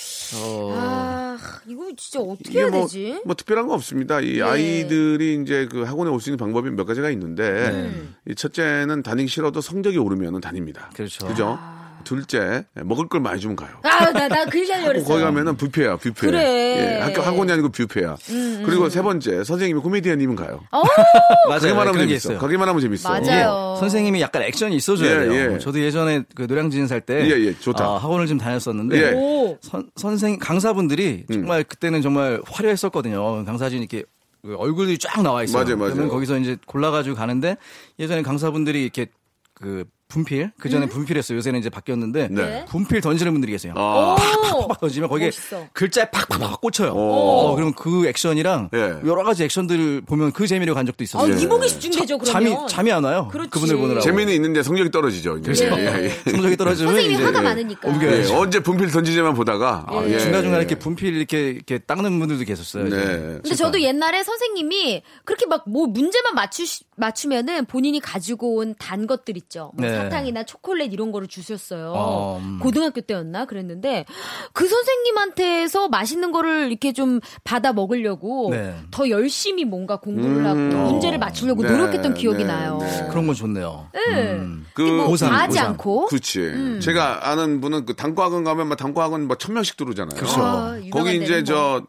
아, 0.77 1.37
이거 1.67 1.91
진짜 1.97 2.21
어떻게 2.21 2.61
해야 2.61 2.69
뭐, 2.69 2.83
되지? 2.83 3.21
뭐 3.27 3.35
특별한 3.35 3.67
거 3.67 3.75
없습니다. 3.75 4.21
이 4.21 4.35
네. 4.37 4.43
아이들이 4.43 5.41
이제 5.43 5.67
그 5.69 5.83
학원에 5.83 6.09
올 6.13 6.21
수 6.21 6.31
있는 6.31 6.37
방법이 6.39 6.71
몇 6.71 6.85
가지가 6.85 7.11
있는데 7.11 7.73
네. 7.73 8.03
이 8.31 8.35
첫째는 8.37 9.03
다니기 9.03 9.29
싫어도 9.29 9.61
성적이 9.61 9.99
오르면은 9.99 10.41
다닙니다. 10.41 10.89
그렇죠. 10.95 11.27
그죠? 11.27 11.59
아. 11.61 11.78
둘째 12.05 12.65
먹을 12.75 13.09
걸 13.09 13.21
많이 13.21 13.41
주면 13.41 13.57
가요. 13.57 13.71
아, 13.83 14.11
나, 14.13 14.29
나그 14.29 14.59
얘기 14.59 14.71
하려고 14.71 14.89
그랬어. 14.89 15.07
거기 15.09 15.23
가면은 15.23 15.57
뷔페야, 15.57 15.97
뷔페. 15.97 16.27
그래. 16.27 16.39
음, 16.39 16.95
예, 16.97 17.01
학교 17.01 17.23
학원이 17.23 17.51
아니고 17.53 17.69
뷔페야. 17.71 18.17
그리고 18.65 18.89
세 18.89 19.03
번째, 19.03 19.45
선생님이 19.45 19.81
코미디언이면 19.81 20.37
가요. 20.37 20.61
어, 20.71 20.83
맞아요. 21.49 21.61
가기만 21.61 21.89
하면 21.89 21.95
재밌어. 22.01 22.15
있어요. 22.17 22.39
가기만 22.39 22.69
하면 22.69 22.81
재밌어. 22.81 23.09
맞아요. 23.09 23.75
이게 23.75 23.81
선생님이 23.81 24.21
약간 24.21 24.43
액션이 24.43 24.77
있어줘야 24.77 25.25
예, 25.25 25.29
돼요. 25.29 25.53
예. 25.55 25.59
저도 25.59 25.81
예전에 25.81 26.23
그 26.35 26.43
노량진 26.43 26.87
살때 26.87 27.25
예, 27.27 27.31
예, 27.31 27.55
좋다. 27.59 27.85
아, 27.85 27.99
학원을 27.99 28.27
좀 28.27 28.39
다녔었는데 28.39 28.97
예. 29.03 29.13
오. 29.15 29.59
선, 29.61 29.91
선생 29.97 30.39
강사분들이 30.39 31.25
음. 31.31 31.33
정말 31.33 31.65
그때는 31.65 32.03
정말 32.03 32.41
화려했었거든요. 32.47 33.45
강사진 33.45 33.81
이렇게 33.81 34.05
그 34.43 34.55
얼굴들이 34.57 34.99
쫙 34.99 35.23
나와 35.23 35.43
있어요. 35.43 35.65
맞아요, 35.65 35.77
맞아요. 35.77 35.93
그러면 35.95 36.11
거기서 36.13 36.39
이제 36.39 36.57
골라가지고 36.67 37.17
가는데 37.17 37.57
예전에 37.99 38.23
강사분들이 38.23 38.83
이렇게 38.83 39.07
그 39.55 39.85
분필 40.09 40.51
그 40.59 40.71
전에 40.71 40.87
분필했어요. 40.87 41.37
요새는 41.37 41.61
이제 41.61 41.69
바뀌었는데 41.69 42.29
네. 42.31 42.65
분필 42.67 43.03
던지는 43.03 43.31
분들이 43.33 43.53
계세요. 43.53 43.75
아. 43.77 44.17
팍팍 44.19 44.81
던지면 44.81 45.09
거기에 45.11 45.27
멋있어. 45.27 45.67
글자에 45.75 46.11
팍팍팍 46.11 46.61
꽂혀요. 46.63 46.93
오. 46.93 46.99
어, 46.99 47.55
그러면 47.55 47.75
그 47.75 48.07
액션이랑 48.09 48.71
예. 48.75 48.79
여러 49.07 49.23
가지 49.23 49.45
액션들을 49.45 50.03
보면 50.07 50.33
그 50.33 50.47
재미를 50.47 50.73
간 50.75 50.87
적도 50.87 51.03
아, 51.03 51.05
있었어요. 51.05 51.35
이목이 51.37 51.69
집중되죠, 51.69 52.17
그러면. 52.19 52.57
잠이 52.57 52.69
잠이 52.69 52.91
안 52.93 53.05
와요. 53.05 53.29
그렇지. 53.31 53.51
그분들 53.51 53.77
보느라고. 53.77 54.01
재미는 54.01 54.33
있는데 54.33 54.63
성적이 54.63 54.91
떨어지죠. 54.91 55.39
이제. 55.39 55.53
그렇죠. 55.67 55.79
예, 55.79 56.05
예. 56.05 56.09
성적이 56.33 56.57
떨어지면 56.57 56.93
선생님이 56.95 57.15
이제 57.15 57.25
화가 57.25 57.39
예, 57.41 57.43
많으니까. 57.43 57.89
예, 57.89 57.93
옮겨야죠. 57.93 58.39
언제 58.39 58.61
분필 58.61 58.91
던지지만 58.91 59.35
보다가 59.35 59.85
아, 59.89 60.05
예. 60.07 60.19
중간 60.19 60.43
중간 60.43 60.61
예. 60.61 60.63
이렇게 60.65 60.79
분필 60.79 61.15
이렇게 61.17 61.51
이렇게 61.51 61.77
닦는 61.79 62.19
분들도 62.19 62.45
계셨어요. 62.45 62.87
이제. 62.87 62.97
네. 62.97 63.17
근데 63.43 63.55
저도 63.55 63.81
옛날에 63.83 64.23
선생님이 64.25 65.03
그렇게 65.25 65.45
막 65.47 65.59
뭐 65.69 65.87
문제만 65.87 66.35
맞추 66.35 66.65
맞추면은 66.99 67.65
본인이 67.67 68.01
가지고 68.01 68.57
온 68.57 68.75
단 68.79 69.07
것들 69.07 69.37
있죠. 69.39 69.73
뭐 69.75 69.87
네. 69.87 69.97
사탕이나 69.97 70.45
초콜릿 70.45 70.93
이런 70.93 71.11
거를 71.13 71.27
주셨어요. 71.29 71.93
어, 71.97 72.39
음. 72.43 72.59
고등학교 72.61 73.01
때였나 73.01 73.45
그랬는데 73.47 74.05
그 74.53 74.67
선생님한테서 74.69 75.89
맛있는 75.89 76.33
거를 76.33 76.69
이렇게 76.71 76.93
좀 76.93 77.21
받아 77.45 77.73
먹으려고 77.73 78.49
네. 78.51 78.75
더 78.91 79.09
열심히 79.11 79.65
뭔가 79.65 79.97
공부를 79.97 80.47
하고 80.47 80.59
문제를 80.59 81.19
맞추려고 81.19 81.63
네, 81.63 81.71
노력했던 81.71 82.15
기억이 82.15 82.39
네, 82.39 82.45
나요. 82.45 82.79
네. 82.81 83.07
그런 83.11 83.27
건 83.27 83.35
좋네요. 83.35 83.89
네. 83.93 84.33
음. 84.35 84.67
그 84.75 84.83
뭐 84.83 85.07
보상, 85.09 85.47
보상. 85.47 85.67
않고 85.67 86.07
그렇지. 86.07 86.81
제가 86.83 87.29
아는 87.31 87.61
분은 87.61 87.85
그 87.87 87.95
단과학원 87.95 88.45
가면 88.45 88.69
막 88.69 88.77
단과학원 88.77 89.27
뭐천 89.29 89.55
명씩 89.55 89.77
들어오잖아요. 89.77 90.17
그렇죠. 90.17 90.41
아, 90.43 90.79
거기 90.93 91.17
이제 91.17 91.43
데는 91.43 91.45
뭐. 91.45 91.45
저 91.45 91.83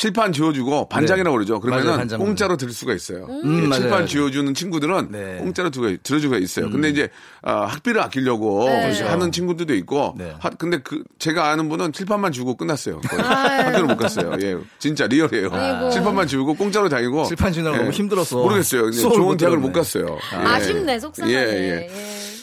칠판 0.00 0.32
지워주고 0.32 0.88
반장이라고 0.88 1.36
그러죠. 1.36 1.60
그러면은 1.60 2.06
맞아요. 2.08 2.16
공짜로 2.24 2.56
들 2.56 2.70
수가 2.72 2.94
있어요. 2.94 3.26
음, 3.28 3.66
예, 3.66 3.70
칠판 3.70 3.90
맞아요. 3.90 4.06
지워주는 4.06 4.54
친구들은 4.54 5.08
네. 5.10 5.36
공짜로 5.40 5.68
들- 5.68 5.98
들어주가 5.98 6.38
있어요. 6.38 6.70
근데 6.70 6.88
이제 6.88 7.10
아, 7.42 7.66
학비를 7.66 8.00
아끼려고 8.00 8.64
네. 8.64 8.98
하는 9.02 9.30
친구들도 9.30 9.74
있고. 9.74 10.14
네. 10.16 10.32
하- 10.38 10.48
근데 10.48 10.78
그 10.78 11.02
제가 11.18 11.50
아는 11.50 11.68
분은 11.68 11.92
칠판만 11.92 12.32
주고 12.32 12.56
끝났어요. 12.56 12.98
거의. 13.02 13.22
아유. 13.22 13.66
학교를 13.66 13.88
못 13.88 13.98
갔어요. 13.98 14.32
예, 14.40 14.56
진짜 14.78 15.06
리얼이에요. 15.06 15.50
아이고. 15.52 15.90
칠판만 15.90 16.26
지우고 16.28 16.54
공짜로 16.54 16.88
다니고. 16.88 17.24
칠판 17.24 17.52
지느라고 17.52 17.76
너무 17.76 17.90
힘들었어. 17.90 18.38
모르겠어요. 18.42 18.90
좋은 18.92 19.20
못 19.22 19.36
대학을. 19.36 19.58
못 19.58 19.70
갔어요. 19.70 20.16
예. 20.32 20.36
아쉽네 20.46 20.98
속상하네. 20.98 21.34
예, 21.36 21.38
예. 21.38 21.90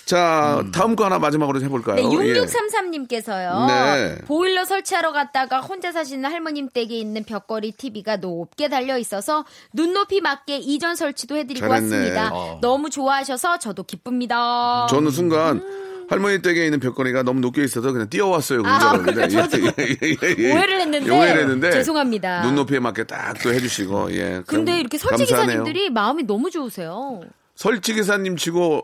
예. 0.08 0.10
자, 0.10 0.64
다음 0.72 0.96
거 0.96 1.06
하나 1.06 1.20
마지막으로 1.20 1.62
해볼까요? 1.62 1.96
네, 1.96 2.04
예. 2.04 2.34
6633님께서요. 2.34 3.68
네. 3.68 4.16
보일러 4.26 4.64
설치하러 4.66 5.12
갔다가 5.12 5.60
혼자 5.60 5.92
사시는 5.92 6.30
할머님 6.32 6.70
댁에 6.70 6.96
있는 6.98 7.24
벽걸이 7.26 7.74
TV가 7.74 8.16
높게 8.18 8.70
달려 8.70 8.98
있어서 8.98 9.46
눈높이 9.74 10.22
맞게 10.22 10.58
이전 10.58 10.96
설치도 10.96 11.36
해드리고 11.36 11.68
잘했네. 11.68 11.96
왔습니다. 11.96 12.30
어. 12.34 12.60
너무 12.62 12.90
좋아하셔서 12.90 13.60
저도 13.60 13.84
기쁩니다. 13.84 14.88
저는 14.90 15.12
순간 15.12 15.62
할머니 16.10 16.42
댁에 16.42 16.64
있는 16.64 16.80
벽걸이가 16.80 17.24
너무 17.24 17.42
높게 17.42 17.64
있어서 17.66 17.92
그냥 17.92 18.10
뛰어왔어요. 18.10 18.64
그 18.64 18.70
아, 18.70 18.80
줄 18.80 18.88
알았는데. 18.88 19.14
그래, 19.14 19.28
저도 19.28 19.58
예, 19.60 19.74
예, 19.78 19.98
예, 20.24 20.36
예. 20.38 20.54
오해를 20.54 20.80
했는데 20.82 21.12
오해를 21.12 21.42
했는데 21.42 21.72
죄송합니다. 21.72 22.44
눈높이에 22.46 22.80
맞게 22.80 23.04
딱 23.04 23.36
또 23.44 23.54
해주시고 23.54 24.14
예. 24.14 24.42
근데 24.48 24.72
감- 24.72 24.80
이렇게 24.80 24.98
설치 24.98 25.26
감사하네요. 25.26 25.64
기사님들이 25.64 25.90
마음이 25.90 26.24
너무 26.24 26.50
좋으세요. 26.50 27.20
설치 27.56 27.94
기사님 27.94 28.38
치고 28.38 28.84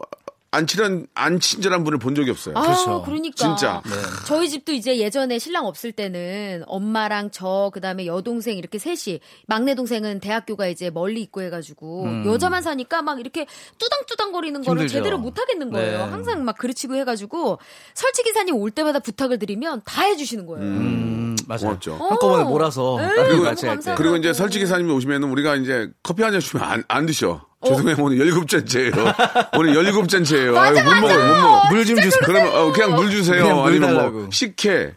안 0.53 0.67
친한 0.67 1.07
안 1.15 1.39
친절한 1.39 1.83
분을 1.83 1.98
본 1.98 2.13
적이 2.13 2.29
없어요. 2.29 2.55
아, 2.55 2.62
그렇죠. 2.62 3.01
그러니까. 3.01 3.36
진짜. 3.36 3.81
저희 4.27 4.48
집도 4.50 4.72
이제 4.72 5.00
예전에 5.00 5.39
신랑 5.39 5.65
없을 5.65 5.91
때는 5.91 6.63
엄마랑 6.67 7.31
저 7.31 7.72
그다음에 7.74 8.05
여동생 8.05 8.57
이렇게 8.57 8.77
셋이 8.77 9.19
막내 9.48 9.74
동생은 9.74 10.19
대학교가 10.19 10.67
이제 10.67 10.91
멀리 10.91 11.22
있고 11.24 11.41
해가지고 11.41 12.07
여자만 12.27 12.62
사니까 12.62 13.01
막 13.01 13.19
이렇게 13.19 13.48
뚜당뚜당거리는 13.79 14.62
거를 14.62 14.81
힘들죠. 14.83 14.93
제대로 15.00 15.17
못 15.17 15.39
하겠는 15.39 15.72
거예요. 15.72 16.05
네. 16.05 16.12
항상 16.12 16.45
막 16.45 16.55
그르치고 16.57 16.95
해가지고 16.95 17.57
설치 17.95 18.22
기사님 18.24 18.55
올 18.55 18.69
때마다 18.69 19.00
부탁을 19.00 19.39
드리면 19.39 19.81
다 19.86 20.03
해주시는 20.03 20.45
거예요. 20.45 20.63
음, 20.65 21.36
맞아요. 21.48 21.62
고맙죠. 21.62 21.95
한꺼번에 21.95 22.43
몰아서 22.43 22.98
네, 23.00 23.07
때. 23.15 23.43
감사합니다. 23.43 23.95
그리고 23.95 24.17
이제 24.17 24.33
설치 24.33 24.60
기사님이 24.60 24.91
오시면은 24.91 25.29
우리가 25.31 25.55
이제 25.55 25.89
커피 26.03 26.22
한 26.22 26.31
잔 26.33 26.39
주면 26.41 26.65
안, 26.67 26.83
안 26.88 27.05
드셔. 27.05 27.45
죄송해요. 27.67 27.96
오늘 28.00 28.20
열곱 28.20 28.48
잔째예요. 28.48 28.91
오늘 29.58 29.75
열곱 29.75 30.10
잔째예요. 30.10 30.58
아유, 30.58 30.74
못 30.75 30.84
먹어요. 30.84 31.20
못 31.20 31.41
먹어. 31.41 31.70
물좀 31.72 31.96
주세요. 32.01 32.22
그러면 32.25 32.55
어, 32.55 32.72
그냥 32.72 32.96
물 32.96 33.10
주세요. 33.12 33.41
그냥 33.43 33.58
물 33.62 33.67
아니면 33.72 33.89
뭐 33.93 34.00
달라고. 34.00 34.29
식혜. 34.32 34.93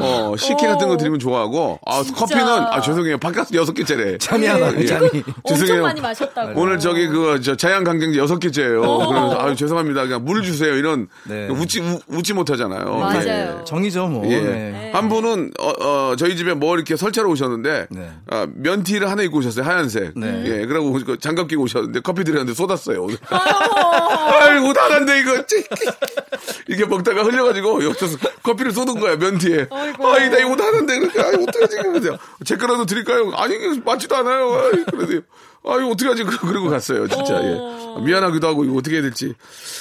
어, 0.00 0.34
식혜 0.36 0.66
같은 0.66 0.88
거 0.88 0.96
드리면 0.96 1.18
좋아하고. 1.20 1.78
아, 1.86 2.02
커피는 2.02 2.46
아, 2.48 2.80
죄송해요. 2.80 3.18
바깥 3.18 3.52
여섯 3.54 3.72
개째래. 3.72 4.18
안 4.30 4.42
와요, 4.62 4.74
예. 4.78 4.92
엄청 5.44 5.56
죄송해요. 5.56 5.82
많이 5.82 6.00
마셨다고. 6.00 6.60
오늘 6.60 6.78
저기 6.78 7.06
그 7.06 7.40
저 7.42 7.54
자양 7.56 7.84
강경제 7.84 8.18
여섯 8.18 8.38
개째예요. 8.38 8.80
그러면서 8.80 9.38
아유 9.38 9.54
죄송합니다. 9.54 10.02
그냥 10.04 10.24
물 10.24 10.42
주세요. 10.42 10.74
이런 10.74 11.06
네. 11.28 11.48
웃지 11.48 11.80
우- 11.80 12.00
웃지 12.08 12.32
못하잖아요. 12.34 12.96
맞아요. 12.96 13.28
예. 13.60 13.64
정이죠, 13.64 14.06
뭐. 14.08 14.28
예. 14.30 14.40
네. 14.40 14.90
한 14.92 15.08
분은 15.08 15.52
어, 15.60 15.68
어, 15.84 16.16
저희 16.16 16.36
집에 16.36 16.54
뭐 16.54 16.74
이렇게 16.74 16.96
설치하러 16.96 17.30
오셨는데 17.30 17.86
네. 17.90 18.10
아, 18.30 18.46
면티를 18.54 19.08
하나 19.10 19.22
입고 19.22 19.38
오셨어요 19.38 19.64
하얀색. 19.64 20.12
네. 20.16 20.42
예, 20.46 20.66
그러고 20.66 20.92
그 21.04 21.18
장갑 21.18 21.46
끼고 21.48 21.62
오셨는데 21.62 22.00
커피 22.00 22.24
드렸는데 22.24 22.54
쏟았어요. 22.54 23.04
오늘. 23.04 23.16
아이고 23.30 24.72
나간데 24.72 25.20
이거 25.20 25.44
이게 26.68 26.84
먹다가 26.84 27.22
흘려가지고 27.22 27.84
여기서 27.84 28.16
커피를 28.42 28.72
쏟은 28.72 28.98
거야 29.00 29.16
면티에. 29.16 29.67
아이 29.70 30.30
나 30.30 30.38
이거 30.38 30.54
나는데 30.56 30.98
그러니까 30.98 31.26
아이 31.28 31.34
어떡하지 31.34 31.76
그러세요. 31.76 32.16
제 32.44 32.56
거라도 32.56 32.86
드릴까요? 32.86 33.32
아니 33.34 33.56
맞지도 33.84 34.16
않아요. 34.16 34.52
아이, 34.54 34.84
그러세요. 34.84 35.20
아유 35.66 35.90
어떡하지 35.90 36.22
그러고 36.24 36.70
갔어요 36.70 37.06
진짜 37.08 37.34
예. 37.42 38.00
미안하기도 38.02 38.46
하고 38.46 38.64
이거 38.64 38.76
어떻게 38.76 38.94
해야 38.96 39.02
될지 39.02 39.34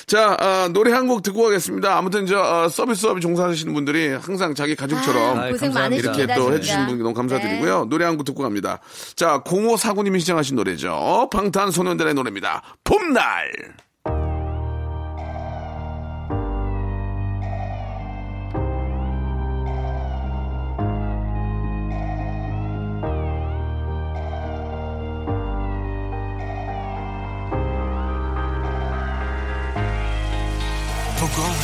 자 0.08 0.36
아, 0.39 0.67
노래 0.74 0.91
한 0.91 1.08
곡 1.08 1.22
듣고 1.22 1.44
가겠습니다 1.44 1.96
아무튼 1.96 2.25
저 2.25 2.39
아, 2.39 2.67
서비스업에 2.67 3.20
종사하시는 3.22 3.72
분들이 3.74 4.10
항상 4.10 4.53
자기 4.56 4.75
가족처럼 4.75 5.39
아이, 5.39 5.51
고생. 5.51 5.72
많으십니다. 5.72 6.17
이렇게 6.17 6.36
또. 6.36 6.51
해주시는 6.51 6.88
분께 6.88 7.03
너무 7.03 7.13
감사드리고요. 7.13 7.86
노래 7.89 8.03
한 8.06 8.17
곡 8.17 8.25
듣고 8.25 8.41
갑니다. 8.41 8.79
자, 9.15 9.44
0549님이 9.46 10.20
신청하신 10.20 10.56
노래죠. 10.56 11.29
방탄소년단의 11.32 12.15
노래입니다. 12.15 12.63
봄날! 12.84 13.51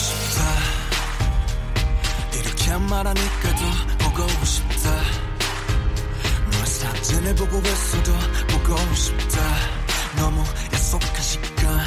싶다. 0.03 0.43
이렇게 2.37 2.77
말하니까도 2.77 3.61
보고 3.99 4.45
싶다. 4.45 4.91
널 6.51 6.65
사진을 6.65 7.35
보고 7.35 7.57
있어도 7.59 8.11
보고 8.49 8.95
싶다. 8.95 9.39
너무 10.17 10.43
약속한 10.73 11.21
시간 11.21 11.77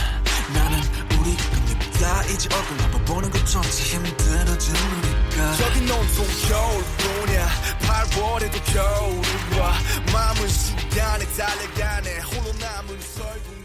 나는 0.54 0.78
우리 1.18 1.36
겁니다. 1.36 2.24
이제 2.24 2.48
얼굴 2.54 2.80
한번 2.80 3.04
보는 3.04 3.30
것조차 3.30 3.60
힘들어진 3.70 4.74
우리가 4.74 5.62
여긴 5.62 5.90
온통 5.90 6.26
겨울뿐이야. 6.48 7.48
8월에도 7.80 8.72
겨울이 8.72 9.60
와. 9.60 9.74
마음은 10.12 10.48
시간에 10.48 11.26
달려가네. 11.36 12.18
홀로 12.20 12.52
남은 12.58 13.00
설국 13.00 13.55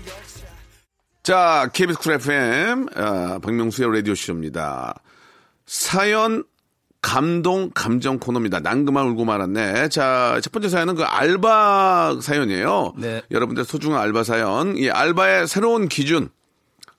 자, 1.24 1.70
KBS 1.72 2.00
쿨 2.00 2.14
FM, 2.14 2.88
어, 2.96 3.40
박명수의 3.40 3.94
라디오쇼입니다. 3.94 4.96
사연, 5.68 6.44
감동, 7.02 7.70
감정 7.74 8.18
코너입니다. 8.20 8.60
난그만 8.60 9.06
울고 9.10 9.26
말았네. 9.26 9.90
자, 9.90 10.40
첫 10.42 10.52
번째 10.52 10.70
사연은 10.70 10.96
그 10.96 11.04
알바 11.04 12.20
사연이에요. 12.22 12.94
네. 12.98 13.22
여러분들 13.30 13.66
소중한 13.66 14.02
알바 14.02 14.24
사연. 14.24 14.76
이 14.78 14.90
알바의 14.90 15.48
새로운 15.48 15.88
기준, 15.88 16.30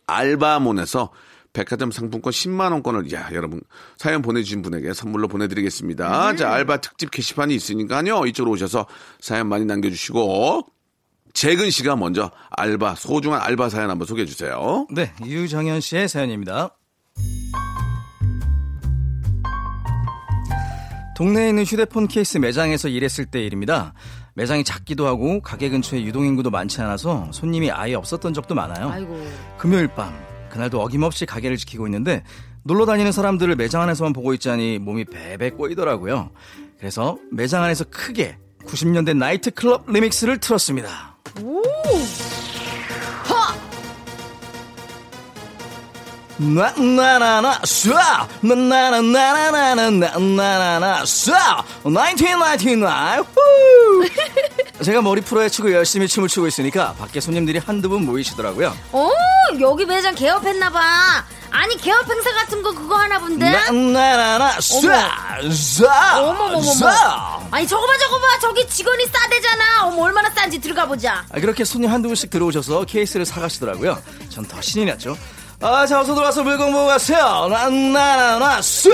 알바몬에서 0.06 1.10
백화점 1.52 1.90
상품권 1.90 2.32
10만원권을, 2.32 3.12
야, 3.12 3.28
여러분, 3.32 3.60
사연 3.96 4.22
보내주신 4.22 4.62
분에게 4.62 4.94
선물로 4.94 5.26
보내드리겠습니다. 5.28 6.36
자, 6.36 6.52
알바 6.52 6.80
특집 6.80 7.10
게시판이 7.10 7.54
있으니까요. 7.56 8.24
이쪽으로 8.26 8.52
오셔서 8.52 8.86
사연 9.20 9.48
많이 9.48 9.64
남겨주시고, 9.64 10.64
재근 11.32 11.70
씨가 11.70 11.96
먼저 11.96 12.30
알바, 12.50 12.94
소중한 12.96 13.40
알바 13.40 13.68
사연 13.68 13.90
한번 13.90 14.06
소개해 14.06 14.26
주세요. 14.26 14.86
네, 14.90 15.12
유정현 15.24 15.80
씨의 15.80 16.08
사연입니다. 16.08 16.76
동네에 21.16 21.50
있는 21.50 21.64
휴대폰 21.64 22.08
케이스 22.08 22.38
매장에서 22.38 22.88
일했을 22.88 23.26
때 23.26 23.44
일입니다. 23.44 23.94
매장이 24.34 24.64
작기도 24.64 25.06
하고 25.06 25.40
가게 25.40 25.68
근처에 25.68 26.02
유동인구도 26.02 26.50
많지 26.50 26.80
않아서 26.80 27.28
손님이 27.32 27.70
아예 27.70 27.94
없었던 27.94 28.32
적도 28.32 28.54
많아요. 28.54 28.88
아이고. 28.88 29.30
금요일 29.58 29.88
밤 29.88 30.12
그날도 30.50 30.80
어김없이 30.80 31.26
가게를 31.26 31.56
지키고 31.56 31.86
있는데 31.86 32.24
놀러 32.62 32.86
다니는 32.86 33.12
사람들을 33.12 33.54
매장 33.56 33.82
안에서만 33.82 34.12
보고 34.12 34.32
있자니 34.34 34.78
몸이 34.78 35.04
베베 35.04 35.50
꼬이더라고요. 35.50 36.30
그래서 36.78 37.18
매장 37.30 37.62
안에서 37.62 37.84
크게 37.84 38.38
90년대 38.64 39.16
나이트클럽 39.16 39.90
리믹스를 39.90 40.38
틀었습니다. 40.38 41.11
나나나나 46.42 47.60
쏴 47.60 47.94
나나나나나나나나나 48.42 51.02
쏴 51.04 51.32
1999 51.84 53.24
후 53.34 54.04
제가 54.84 55.00
머리 55.02 55.20
풀어 55.20 55.42
헤치고 55.42 55.72
열심히 55.72 56.08
춤을 56.08 56.28
추고 56.28 56.48
있으니까 56.48 56.94
밖에 56.98 57.20
손님들이 57.20 57.58
한두 57.58 57.88
분 57.88 58.04
모이시더라고요 58.04 58.76
어, 58.92 59.10
여기 59.60 59.84
매장 59.86 60.14
개업했나봐. 60.14 61.24
아니, 61.54 61.76
개업 61.76 62.08
행사 62.08 62.32
같은 62.32 62.62
거 62.62 62.72
그거 62.72 62.96
하나 62.96 63.18
본데? 63.18 63.50
나나나나 63.50 64.56
쏴 64.56 66.18
어머머머머. 66.18 66.62
쏴 66.62 66.86
아니, 67.50 67.66
저거 67.68 67.86
봐, 67.86 67.92
저거 67.98 68.18
봐. 68.18 68.26
저기 68.40 68.66
직원이 68.68 69.04
싸대잖아. 69.06 69.84
어머, 69.84 70.02
얼마나 70.04 70.30
싼지 70.30 70.58
들어가 70.60 70.86
보자. 70.86 71.24
아, 71.30 71.40
그렇게 71.40 71.62
손님 71.64 71.90
한두 71.90 72.08
분씩 72.08 72.30
들어오셔서 72.30 72.84
케이스를 72.86 73.26
사가시더라고요. 73.26 74.02
전 74.30 74.46
더 74.46 74.62
신이 74.62 74.86
났죠. 74.86 75.14
아, 75.62 75.86
자, 75.86 76.00
어서 76.00 76.14
들어와서 76.14 76.42
물건 76.42 76.72
보고 76.72 76.86
가세요. 76.86 77.46
나나나나 77.48 78.58
쏴! 78.60 78.90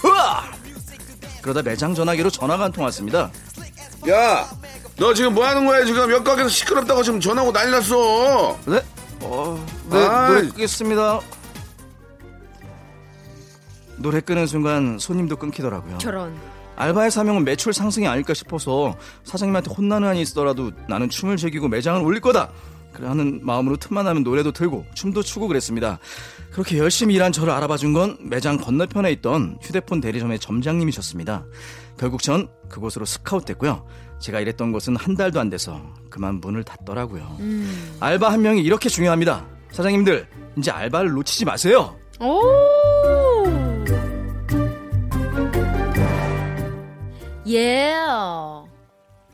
후아! 0.00 0.42
그러다 1.42 1.62
매장 1.62 1.94
전화기로 1.94 2.30
전화가 2.30 2.64
한 2.64 2.72
통 2.72 2.84
왔습니다. 2.84 3.30
야, 4.08 4.48
너 4.96 5.12
지금 5.12 5.34
뭐 5.34 5.46
하는 5.46 5.66
거야? 5.66 5.84
지금 5.84 6.08
몇 6.08 6.24
가게에서 6.24 6.48
시끄럽다고 6.48 7.02
지금 7.02 7.20
전화하고 7.20 7.52
난리 7.52 7.70
났어. 7.70 8.58
네? 8.66 8.80
어, 9.20 9.66
네, 9.90 9.98
아이. 10.06 10.28
노래 10.28 10.48
끄겠습니다. 10.48 11.20
노래 13.96 14.20
끄는 14.20 14.46
순간 14.46 14.98
손님도 14.98 15.36
끊기더라고요. 15.36 15.98
저런. 15.98 16.34
알바의 16.76 17.10
사명은 17.10 17.44
매출 17.44 17.72
상승이 17.72 18.06
아닐까 18.06 18.32
싶어서 18.34 18.94
사장님한테 19.24 19.72
혼나는 19.74 20.08
한이 20.08 20.20
있더라도 20.22 20.70
나는 20.88 21.08
춤을 21.10 21.36
즐기고 21.36 21.66
매장을 21.68 22.00
올릴 22.02 22.20
거다. 22.20 22.48
그러는 22.98 23.40
마음으로 23.44 23.76
틈만 23.76 24.04
나면 24.04 24.24
노래도 24.24 24.50
틀고 24.52 24.84
춤도 24.94 25.22
추고 25.22 25.46
그랬습니다. 25.48 25.98
그렇게 26.50 26.78
열심히 26.78 27.14
일한 27.14 27.30
저를 27.32 27.52
알아봐 27.52 27.76
준 27.76 27.92
건 27.92 28.18
매장 28.20 28.58
건너편에 28.58 29.10
있던 29.12 29.56
휴대폰 29.62 30.00
대리점의 30.00 30.38
점장님이셨습니다. 30.40 31.46
결국 31.96 32.22
전 32.22 32.48
그곳으로 32.68 33.04
스카웃 33.06 33.44
됐고요. 33.44 33.86
제가 34.20 34.40
일했던 34.40 34.72
곳은 34.72 34.96
한 34.96 35.14
달도 35.16 35.38
안 35.40 35.48
돼서 35.48 35.80
그만 36.10 36.40
문을 36.40 36.64
닫더라고요. 36.64 37.38
알바 38.00 38.30
한 38.32 38.42
명이 38.42 38.62
이렇게 38.62 38.88
중요합니다. 38.88 39.46
사장님들 39.70 40.26
이제 40.58 40.70
알바를 40.70 41.12
놓치지 41.12 41.44
마세요. 41.44 41.96
오! 42.20 42.42
예. 47.46 47.94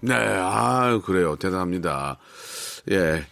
네, 0.00 0.14
아 0.14 1.00
그래요. 1.04 1.34
대단합니다. 1.36 2.18
예. 2.92 3.24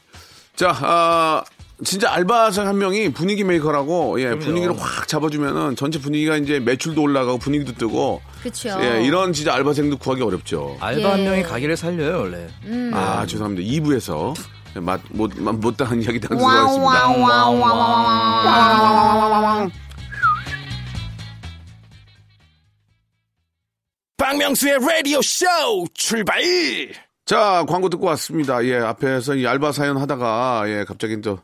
자, 0.62 0.78
아, 0.80 1.42
진짜 1.84 2.12
알바생 2.12 2.68
한 2.68 2.78
명이 2.78 3.12
분위기 3.12 3.42
메이커라고, 3.42 4.20
예, 4.20 4.26
그럼요. 4.26 4.44
분위기를 4.44 4.80
확 4.80 5.08
잡아주면은 5.08 5.74
전체 5.74 5.98
분위기가 5.98 6.36
이제 6.36 6.60
매출도 6.60 7.02
올라가고 7.02 7.38
분위기도 7.38 7.72
뜨고, 7.72 8.22
그쵸. 8.44 8.68
예, 8.80 9.02
이런 9.04 9.32
진짜 9.32 9.54
알바생도 9.54 9.96
구하기 9.96 10.22
어렵죠. 10.22 10.76
알바 10.78 11.14
한 11.14 11.18
예. 11.18 11.24
명이 11.24 11.42
가게를 11.42 11.76
살려요 11.76 12.20
원래. 12.20 12.46
아, 12.92 13.26
죄송합니다. 13.26 13.68
2부에서 13.68 14.36
맛, 14.80 15.00
못, 15.10 15.32
맛, 15.36 15.56
못다한 15.56 16.00
이야기 16.00 16.20
다 16.20 16.28
wow, 16.30 16.38
들어가겠습니다. 16.38 17.08
wow, 17.08 17.20
wow, 17.20 17.58
wow, 17.58 17.60
wow, 18.40 19.42
wow. 19.42 19.70
박명수의 24.16 24.78
라디오 24.78 25.20
쇼 25.20 25.44
출발 25.92 26.40
자, 27.24 27.64
광고 27.68 27.88
듣고 27.88 28.06
왔습니다. 28.08 28.64
예, 28.64 28.76
앞에서 28.78 29.36
이 29.36 29.46
알바 29.46 29.70
사연 29.72 29.96
하다가, 29.96 30.64
예, 30.66 30.84
갑자기 30.86 31.20
또, 31.20 31.38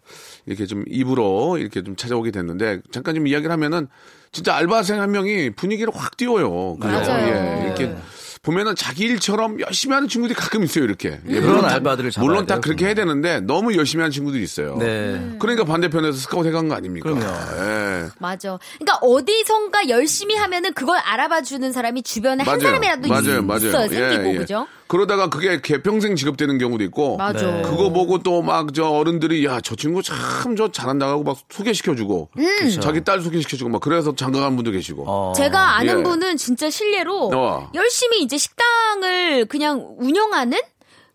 이렇게 0.45 0.67
좀 0.67 0.85
2부로 0.89 1.57
이렇게 1.59 1.83
좀 1.85 1.95
찾아오게 1.95 2.33
됐는데, 2.33 2.81
잠깐 2.91 3.15
좀 3.15 3.27
이야기를 3.29 3.51
하면은, 3.53 3.87
진짜 4.33 4.57
알바생 4.57 5.01
한 5.01 5.11
명이 5.13 5.51
분위기를 5.55 5.93
확 5.95 6.17
띄워요. 6.17 6.77
그죠? 6.81 6.93
맞아요. 6.93 7.29
예, 7.29 7.67
이렇게 7.67 7.97
보면은 8.43 8.75
자기 8.75 9.05
일처럼 9.05 9.61
열심히 9.61 9.95
하는 9.95 10.09
친구들이 10.09 10.37
가끔 10.39 10.65
있어요, 10.65 10.85
이렇게. 10.85 11.21
예, 11.29 11.35
그런 11.41 11.45
물론 11.47 11.61
다- 11.63 11.75
알바들을 11.75 12.11
잡아야 12.11 12.27
물론 12.29 12.47
딱 12.47 12.55
돼요, 12.57 12.61
그렇게 12.63 12.87
해야 12.87 12.95
되는데, 12.95 13.41
너무 13.41 13.75
열심히 13.77 14.03
하는 14.03 14.11
친구들이 14.11 14.43
있어요. 14.43 14.77
네. 14.79 15.37
그러니까 15.39 15.65
반대편에서 15.65 16.19
스카우트 16.19 16.49
해간 16.49 16.69
거 16.69 16.75
아닙니까? 16.75 17.09
그럼요. 17.09 17.25
예. 17.25 18.09
맞아. 18.19 18.59
그러니까 18.81 18.99
어디선가 19.01 19.89
열심히 19.89 20.35
하면은 20.35 20.73
그걸 20.75 20.99
알아봐 20.99 21.43
주는 21.43 21.73
사람이 21.73 22.03
주변에 22.03 22.43
한 22.43 22.59
사람이라도 22.59 23.09
맞아요, 23.09 23.39
있, 23.39 23.45
맞아요. 23.45 23.77
어요 23.77 23.89
생기고 23.89 24.25
예, 24.29 24.35
예. 24.35 24.39
그죠? 24.39 24.67
그러다가 24.89 25.29
그게 25.31 25.61
개- 25.61 25.83
평생 25.83 26.17
직업되는 26.17 26.59
경우도 26.59 26.83
있고. 26.85 27.17
맞아. 27.19 27.47
네. 27.47 27.63
그거 27.63 27.91
보고 27.91 28.19
또 28.23 28.43
막 28.43 28.73
저 28.75 28.85
어른들이 28.89 29.45
야 29.47 29.61
저 29.61 29.77
친구 29.77 30.03
참 30.03 30.57
저 30.57 30.73
잘한다 30.73 31.07
하고 31.09 31.23
막 31.25 31.37
소개시켜주고 31.51 32.31
음. 32.39 32.81
자기 32.81 33.05
딸 33.05 33.21
소개시켜주고 33.21 33.71
막 33.71 33.81
그래서 33.81 34.15
장가 34.15 34.41
간 34.41 34.57
분도 34.57 34.71
계시고 34.71 35.05
어. 35.07 35.33
제가 35.37 35.77
아는 35.77 35.99
예. 35.99 36.03
분은 36.03 36.37
진짜 36.37 36.71
실례로 36.71 37.31
어. 37.35 37.71
열심히 37.75 38.23
이제 38.23 38.37
식당을 38.39 39.47
그냥 39.47 39.95
운영하는 39.99 40.59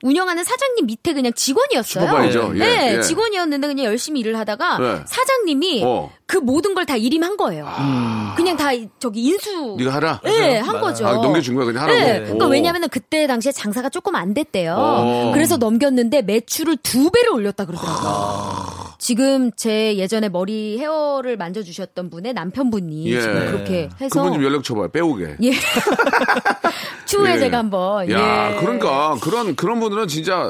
운영하는 0.03 0.43
사장님 0.43 0.85
밑에 0.85 1.13
그냥 1.13 1.31
직원이었어요. 1.33 2.05
슈퍼바이저. 2.05 2.51
예, 2.55 2.59
네, 2.59 2.95
예. 2.97 3.01
직원이었는데 3.01 3.67
그냥 3.67 3.85
열심히 3.85 4.19
일을 4.19 4.37
하다가 4.37 4.77
네. 4.77 5.01
사장님이 5.07 5.81
어. 5.85 6.11
그 6.27 6.37
모든 6.37 6.75
걸 6.75 6.83
다 6.83 6.97
일임한 6.97 7.37
거예요. 7.37 7.65
그냥 8.35 8.57
다 8.57 8.69
저기 8.99 9.21
인수. 9.23 9.77
네가 9.79 9.93
하라. 9.93 10.19
네, 10.25 10.59
한 10.59 10.81
거죠. 10.81 11.07
아, 11.07 11.13
넘겨준 11.13 11.55
거야 11.55 11.65
그냥 11.65 11.83
하라고. 11.83 11.99
네, 11.99 12.19
그러니까 12.23 12.45
오. 12.45 12.49
왜냐면은 12.49 12.89
그때 12.89 13.25
당시에 13.25 13.53
장사가 13.53 13.87
조금 13.89 14.15
안 14.15 14.33
됐대요. 14.33 14.75
어. 14.77 15.31
그래서 15.33 15.55
넘겼는데 15.55 16.23
매출을 16.23 16.75
두 16.83 17.09
배를 17.09 17.29
올렸다 17.31 17.63
그러더라고요. 17.65 18.01
아. 18.05 18.82
지금 19.03 19.51
제 19.57 19.97
예전에 19.97 20.29
머리 20.29 20.79
헤어를 20.79 21.35
만져주셨던 21.35 22.09
분의 22.09 22.31
남편분이 22.35 23.11
예. 23.11 23.19
지금 23.19 23.33
그렇게 23.51 23.89
해서 23.99 24.21
그분 24.23 24.31
좀 24.35 24.43
연락 24.45 24.63
줘봐요. 24.63 24.87
빼오게. 24.87 25.35
예. 25.43 25.51
추후에 27.05 27.33
예. 27.35 27.39
제가 27.39 27.57
한번 27.57 28.09
야, 28.09 28.51
예. 28.53 28.55
그러니까 28.61 29.17
그런 29.21 29.57
그런 29.57 29.81
분들은 29.81 30.07
진짜 30.07 30.49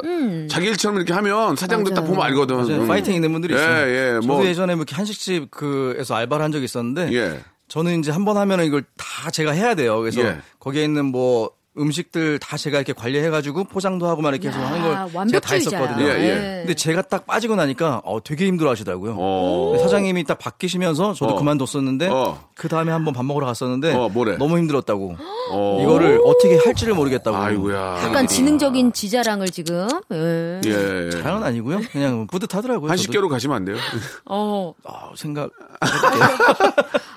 자기 0.51 0.67
일처럼 0.67 0.97
이렇게 0.97 1.13
하면 1.13 1.55
사장들 1.55 1.95
딱 1.95 2.01
맞아요. 2.01 2.13
보면 2.13 2.25
알거든. 2.27 2.55
맞아요. 2.57 2.81
음. 2.83 2.87
파이팅 2.87 3.15
있는 3.15 3.31
분들이 3.31 3.55
있어요. 3.55 3.87
예, 3.87 3.91
예, 3.91 4.13
저도 4.21 4.27
뭐 4.27 4.45
예전에 4.45 4.75
뭐 4.75 4.83
이렇게 4.83 4.95
한식집 4.95 5.49
그에서 5.49 6.13
알바를 6.13 6.43
한 6.45 6.51
적이 6.51 6.65
있었는데 6.65 7.11
예. 7.11 7.39
저는 7.69 7.97
이제 8.01 8.11
한 8.11 8.23
번 8.23 8.37
하면은 8.37 8.65
이걸 8.65 8.83
다 8.97 9.31
제가 9.31 9.49
해야 9.53 9.73
돼요. 9.73 9.99
그래서 9.99 10.21
예. 10.21 10.37
거기에 10.59 10.83
있는 10.83 11.05
뭐 11.05 11.49
음식들 11.77 12.37
다 12.39 12.55
제가 12.55 12.77
이렇게 12.77 12.93
관리해가지고 12.93 13.63
포장도 13.63 14.07
하고 14.07 14.21
막 14.21 14.29
이렇게 14.29 14.49
해서 14.49 14.59
하는 14.59 14.81
걸 14.81 14.91
제가 14.91 14.95
다 15.07 15.09
완벽주의자야. 15.13 15.79
했었거든요. 15.81 16.07
예, 16.07 16.19
예. 16.23 16.35
근데 16.59 16.73
제가 16.75 17.01
딱 17.01 17.25
빠지고 17.25 17.55
나니까 17.55 18.01
어, 18.05 18.21
되게 18.23 18.45
힘들어하시더라고요. 18.45 19.15
어. 19.17 19.75
사장님이 19.81 20.23
딱 20.25 20.37
바뀌시면서 20.37 21.13
저도 21.13 21.33
어. 21.33 21.37
그만뒀었는데 21.37 22.09
어. 22.09 22.43
그 22.55 22.67
다음에 22.69 22.91
한번 22.91 23.13
밥 23.15 23.25
먹으러 23.25 23.47
갔었는데 23.47 23.91
어? 23.93 24.11
너무 24.37 24.57
힘들었다고 24.59 25.15
어. 25.51 25.79
이거를 25.81 26.19
어떻게 26.23 26.57
할지를 26.57 26.93
모르겠다고. 26.93 27.35
아이고야. 27.35 28.03
약간 28.03 28.27
지능적인 28.27 28.93
지자랑을 28.93 29.49
지금 29.49 29.87
예. 30.11 30.61
예. 30.65 31.09
자랑은 31.09 31.43
아니고요. 31.43 31.81
그냥 31.91 32.27
뿌듯하더라고요. 32.27 32.91
한식계로 32.91 33.29
가시면 33.29 33.55
안 33.57 33.65
돼요. 33.65 33.77
어. 34.25 34.73
아, 34.85 35.09
생각. 35.15 35.49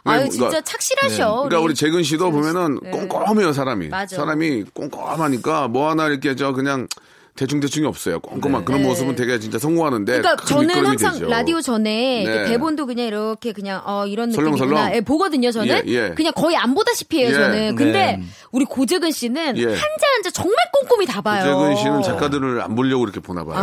아유 0.05 0.21
네, 0.23 0.29
진짜 0.31 0.47
그러니까- 0.49 0.61
착실하셔. 0.62 1.35
그러니까 1.35 1.61
우리 1.61 1.75
재근 1.75 2.03
씨도 2.03 2.31
보면은 2.31 2.79
네. 2.83 2.90
꼼꼼해요 2.90 3.53
사람이. 3.53 3.88
맞아. 3.88 4.16
사람이 4.16 4.45
꼼꼼하니까 4.74 5.68
뭐 5.68 5.90
하나 5.90 6.06
이렇게 6.09 6.35
저 6.35 6.52
그냥 6.52 6.88
대충 7.37 7.61
대충이 7.61 7.87
없어요. 7.87 8.18
꼼꼼한 8.20 8.62
네. 8.62 8.64
그런 8.64 8.83
네. 8.83 8.88
모습은 8.88 9.14
되게 9.14 9.38
진짜 9.38 9.59
성공하는데 9.59 10.18
그러니까 10.20 10.37
큰 10.37 10.46
저는 10.68 10.87
항상 10.87 11.12
되죠. 11.12 11.29
라디오 11.29 11.61
전에 11.61 12.25
네. 12.25 12.44
대본도 12.46 12.87
그냥 12.87 13.07
이렇게 13.07 13.53
그냥 13.53 13.83
어 13.85 14.07
이런 14.07 14.31
설렁설렁? 14.33 14.70
느낌이구나 14.70 14.96
예, 14.96 15.01
보거든요 15.03 15.53
저는 15.53 15.83
예, 15.87 15.92
예. 15.92 16.14
그냥 16.16 16.33
거의 16.35 16.57
안 16.57 16.75
보다시피 16.75 17.20
해요 17.20 17.29
예. 17.29 17.33
저는 17.35 17.77
근데 17.77 17.92
네. 18.16 18.22
우리 18.53 18.64
고재근 18.64 19.12
씨는 19.12 19.59
예. 19.59 19.64
한자 19.64 20.07
한자 20.14 20.31
정말 20.31 20.57
꼼꼼히 20.72 21.07
다 21.07 21.20
봐요 21.20 21.44
재근 21.44 21.76
씨는 21.77 22.03
작가들을 22.03 22.61
안 22.62 22.75
보려고 22.75 23.05
이렇게 23.05 23.20
보나 23.20 23.44
봐요. 23.44 23.62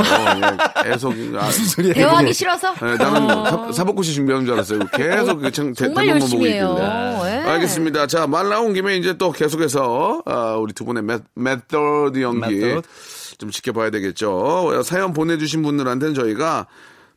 예, 0.84 0.92
계속 0.92 1.14
아, 1.38 1.50
대화하기 1.94 2.34
싫어서 2.34 2.74
예, 2.82 2.96
나는 2.96 3.74
사, 3.74 3.84
법고시 3.84 4.14
준비하는 4.14 4.46
줄 4.46 4.54
알았어요. 4.56 4.80
계속 4.96 5.42
그 5.42 5.52
청- 5.52 5.74
대- 5.74 5.86
정말 5.86 6.08
열심히 6.08 6.32
보고 6.34 6.46
해요. 6.48 6.76
있길래. 6.78 7.44
예. 7.44 7.50
알겠습니다. 7.50 8.08
자, 8.08 8.28
말 8.28 8.50
나온 8.50 8.74
김에 8.74 8.98
이제 8.98 9.18
또 9.18 9.32
계속해서 9.32 10.22
아, 10.26 10.56
우리 10.60 10.74
두 10.74 10.86
분의 10.86 11.04
메, 11.04 11.18
메소드 11.36 12.22
연기 12.22 12.56
메서드. 12.56 12.88
좀 13.44 13.52
지켜봐야 13.52 13.90
되겠죠. 13.90 14.82
사연 14.86 15.12
보내주신 15.12 15.64
분들한테는 15.64 16.14
저희가 16.14 16.68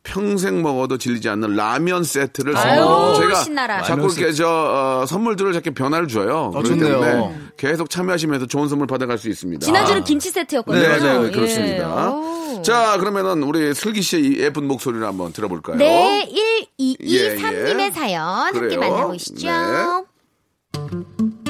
평생 0.03 0.61
먹어도 0.61 0.97
질리지 0.97 1.29
않는 1.29 1.55
라면 1.55 2.03
세트를 2.03 2.53
선물로 2.53 3.13
저희가 3.15 3.35
신나라. 3.35 3.81
자꾸 3.83 4.07
이렇게 4.07 4.33
저 4.33 4.45
어, 4.47 5.05
선물들을 5.05 5.53
자꾸 5.53 5.71
변화를 5.73 6.09
줘요. 6.09 6.51
어, 6.53 6.61
그렇기 6.61 6.79
좋네요. 6.79 6.99
때문에 7.01 7.37
계속 7.57 7.89
참여하시면서 7.89 8.47
좋은 8.47 8.67
선물 8.67 8.87
받아갈 8.87 9.17
수 9.17 9.29
있습니다. 9.29 9.65
지난주는 9.65 10.03
김치 10.03 10.29
세트였거든요 10.31 10.81
네, 10.81 10.99
맞아요. 10.99 11.27
예. 11.27 11.31
그렇습니다. 11.31 12.11
오. 12.11 12.61
자, 12.61 12.97
그러면은 12.99 13.41
우리 13.43 13.73
슬기 13.73 14.01
씨의 14.01 14.23
이 14.25 14.39
예쁜 14.39 14.67
목소리를 14.67 15.05
한번 15.07 15.31
들어볼까요? 15.31 15.77
네, 15.77 16.29
예, 16.29 16.83
1223님의 16.83 17.79
예. 17.79 17.91
사연 17.91 18.21
함께 18.27 18.59
그래요. 18.59 18.79
만나보시죠. 18.81 19.47
네. 19.47 21.46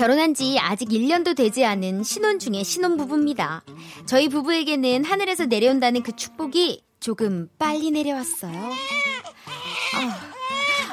결혼한 0.00 0.32
지 0.32 0.56
아직 0.58 0.88
1년도 0.88 1.36
되지 1.36 1.62
않은 1.62 2.04
신혼 2.04 2.38
중의 2.38 2.64
신혼 2.64 2.96
부부입니다. 2.96 3.62
저희 4.06 4.30
부부에게는 4.30 5.04
하늘에서 5.04 5.44
내려온다는 5.44 6.02
그 6.02 6.16
축복이 6.16 6.82
조금 7.00 7.50
빨리 7.58 7.90
내려왔어요. 7.90 8.50
아, 9.94 10.20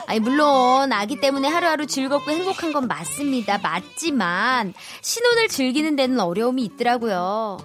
아니, 0.08 0.20
물론 0.20 0.92
아기 0.92 1.22
때문에 1.22 1.48
하루하루 1.48 1.88
즐겁고 1.88 2.32
행복한 2.32 2.74
건 2.74 2.90
맞습니다. 2.90 3.60
맞지만 3.60 4.74
신혼을 5.02 5.48
즐기는 5.48 5.96
데는 5.96 6.20
어려움이 6.20 6.66
있더라고요. 6.66 7.60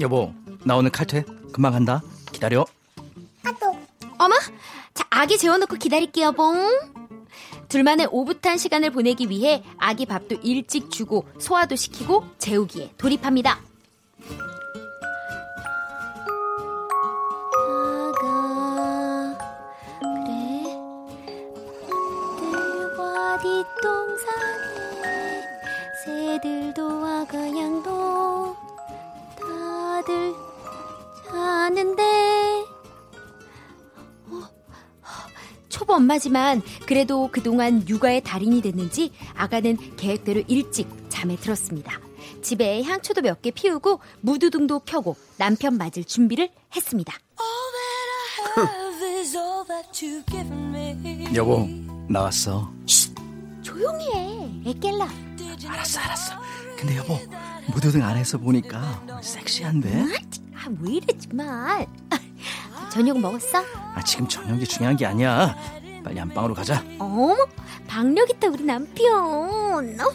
여보, 0.00 0.32
나 0.64 0.74
오늘 0.74 0.90
칼퇴. 0.90 1.22
금방 1.52 1.70
간다. 1.70 2.02
기다려. 2.32 2.66
어머, 4.18 4.34
자, 4.92 5.06
아기 5.10 5.38
재워놓고 5.38 5.76
기다릴게요, 5.76 6.32
봉. 6.32 6.93
둘만의 7.74 8.06
오붓한 8.12 8.56
시간을 8.56 8.90
보내기 8.90 9.28
위해 9.28 9.64
아기 9.78 10.06
밥도 10.06 10.36
일찍 10.44 10.92
주고 10.92 11.26
소화도 11.40 11.74
시키고 11.74 12.22
재우기에 12.38 12.92
돌입합니다. 12.96 13.58
엄마지만 36.04 36.62
그래도 36.86 37.28
그동안 37.32 37.86
육아의 37.88 38.22
달인이 38.22 38.60
됐는지 38.60 39.10
아가는 39.34 39.96
계획대로 39.96 40.42
일찍 40.46 40.86
잠에 41.08 41.36
들었습니다. 41.36 41.98
집에 42.42 42.82
향초도 42.82 43.22
몇 43.22 43.40
개 43.40 43.50
피우고 43.50 44.00
무드등도 44.20 44.80
켜고 44.80 45.16
남편 45.38 45.76
맞을 45.78 46.04
준비를 46.04 46.50
했습니다. 46.76 47.14
여보, 51.34 51.66
나왔어. 52.08 52.70
조용히 53.62 54.06
해. 54.12 54.70
애 54.70 54.72
깰라. 54.74 55.08
알았어, 55.68 56.00
알았어. 56.00 56.34
근데 56.78 56.96
여보, 56.98 57.18
무드등 57.72 58.02
안에서 58.02 58.38
보니까 58.38 59.02
섹시한데? 59.22 60.04
아, 60.54 60.66
왜 60.80 60.94
이래 60.94 61.06
정말. 61.18 61.86
저녁 62.92 63.18
먹었어? 63.18 63.58
아, 63.94 64.02
지금 64.04 64.28
저녁이 64.28 64.64
중요한 64.66 64.96
게 64.96 65.04
아니야. 65.06 65.56
빨리 66.04 66.20
안방으로 66.20 66.54
가자. 66.54 66.84
어머, 66.98 67.34
박력 67.86 68.28
있다 68.30 68.48
우리 68.48 68.62
남편. 68.64 69.14
어? 70.00 70.12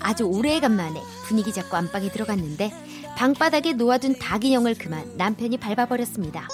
아주 0.00 0.24
오래간만에 0.24 1.02
분위기 1.26 1.52
잡고 1.52 1.76
안방에 1.76 2.10
들어갔는데 2.12 2.70
방바닥에 3.16 3.72
놓아둔 3.72 4.18
닭 4.18 4.44
인형을 4.44 4.76
그만 4.76 5.16
남편이 5.16 5.56
밟아버렸습니다. 5.56 6.46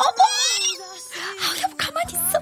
어머! 0.00 0.24
아우, 1.46 1.62
여보 1.62 1.76
가만히 1.76 2.12
있어. 2.14 2.38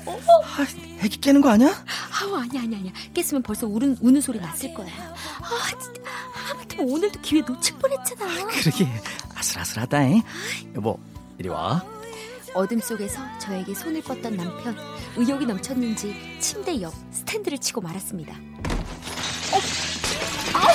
아, 0.63 0.67
애기 1.05 1.21
깨는 1.21 1.43
거 1.43 1.51
아니야? 1.51 1.85
아우, 2.23 2.37
아니야, 2.37 2.63
아니야, 2.63 2.79
아니야. 2.79 2.93
깼으면 3.13 3.43
벌써 3.43 3.67
우는, 3.67 3.99
우는 4.01 4.21
소리 4.23 4.41
났을 4.41 4.73
거야. 4.73 4.89
아, 4.89 5.79
진짜. 5.79 6.01
하마터면 6.33 6.89
오늘도 6.91 7.21
기회 7.21 7.43
놓칠 7.43 7.77
뻔했잖아. 7.79 8.47
그러게 8.47 8.89
아슬아슬하다잉. 9.35 10.23
여보, 10.77 10.99
이리 11.39 11.49
와. 11.51 11.85
어둠 12.55 12.81
속에서 12.81 13.21
저에게 13.39 13.75
손을 13.75 14.03
뻗던 14.03 14.37
남편 14.37 14.77
의욕이 15.17 15.47
넘쳤는지 15.47 16.39
침대 16.41 16.81
옆 16.83 16.93
스탠드를 17.11 17.59
치고 17.59 17.81
말았습니다. 17.81 18.35
어? 19.53 19.59
아우, 20.55 20.67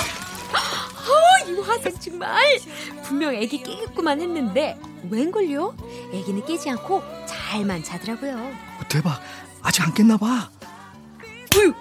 아우, 0.54 1.50
이 1.50 1.60
화상 1.60 1.92
정말 1.98 2.58
분명 3.04 3.34
애기 3.34 3.62
깨겠구만 3.62 4.20
했는데 4.20 4.78
웬걸요? 5.10 5.76
애기는 6.12 6.44
깨지 6.46 6.70
않고 6.70 7.02
잘만 7.26 7.84
자더라고요. 7.84 8.36
어, 8.36 8.80
대박. 8.88 9.20
아직 9.62 9.82
안 9.82 9.94
깼나 9.94 10.16
봐. 10.16 10.50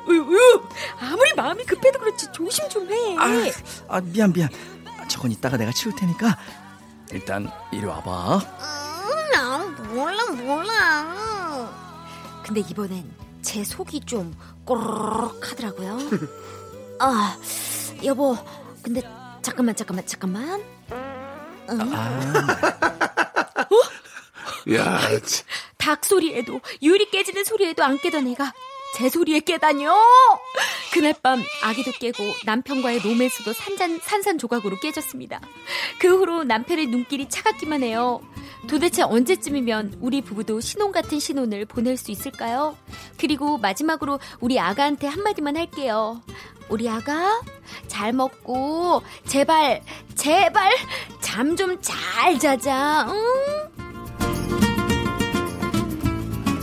으유. 0.09 0.63
아무리 0.99 1.33
마음이 1.35 1.63
급해도 1.65 1.99
그렇지 1.99 2.31
조심 2.31 2.67
좀 2.69 2.89
해. 2.91 3.15
아, 3.17 3.51
아 3.87 4.01
미안 4.01 4.33
미안. 4.33 4.49
아, 4.85 5.07
저건 5.07 5.31
이따가 5.31 5.57
내가 5.57 5.71
치울 5.71 5.95
테니까 5.95 6.37
일단 7.11 7.49
이리 7.71 7.85
와봐. 7.85 8.76
음, 9.27 9.31
나 9.31 9.57
몰라 9.93 10.25
몰라. 10.31 11.69
근데 12.45 12.61
이번엔 12.61 13.09
제 13.41 13.63
속이 13.63 14.01
좀 14.05 14.35
꼬르륵 14.65 15.51
하더라고요. 15.51 15.97
아 16.99 17.37
여보 18.03 18.37
근데 18.81 19.01
잠깐만 19.41 19.75
잠깐만 19.75 20.05
잠깐만. 20.05 20.63
야, 24.73 24.99
참. 25.25 25.45
닭 25.77 26.05
소리에도 26.05 26.59
유리 26.81 27.09
깨지는 27.09 27.43
소리에도 27.45 27.83
안 27.83 27.97
깨던 27.97 28.27
애가 28.27 28.53
제 28.95 29.09
소리에 29.09 29.39
깨다뇨. 29.41 29.93
그날 30.93 31.13
밤 31.21 31.43
아기도 31.63 31.91
깨고 31.91 32.23
남편과의 32.45 32.99
로맨스도 33.01 33.51
산산 33.53 33.99
산산조각으로 34.01 34.79
깨졌습니다. 34.79 35.41
그 35.99 36.17
후로 36.17 36.43
남편의 36.45 36.87
눈길이 36.87 37.27
차갑기만 37.29 37.83
해요. 37.83 38.21
도대체 38.67 39.01
언제쯤이면 39.03 39.97
우리 40.01 40.21
부부도 40.21 40.59
신혼 40.59 40.91
같은 40.91 41.19
신혼을 41.19 41.65
보낼 41.65 41.95
수 41.97 42.11
있을까요? 42.11 42.75
그리고 43.17 43.57
마지막으로 43.57 44.19
우리 44.39 44.59
아가한테 44.59 45.07
한마디만 45.07 45.55
할게요. 45.57 46.21
우리 46.69 46.89
아가 46.89 47.41
잘 47.87 48.11
먹고 48.13 49.01
제발 49.25 49.81
제발 50.15 50.73
잠 51.21 51.55
좀 51.55 51.77
잘 51.81 52.37
자자. 52.39 53.07
응? 53.09 53.77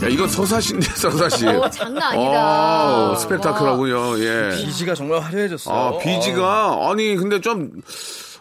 야, 0.03 0.07
이건 0.09 0.27
서사시인데, 0.27 0.85
서사시. 0.93 1.47
어, 1.47 1.69
장난 1.69 2.03
아니다. 2.11 3.11
어, 3.11 3.15
스펙타클하군요, 3.15 4.19
예. 4.19 4.49
비지가 4.57 4.93
정말 4.93 5.19
화려해졌어. 5.21 5.71
아, 5.71 5.97
비지가, 5.99 6.89
아니, 6.91 7.15
근데 7.15 7.39
좀, 7.41 7.71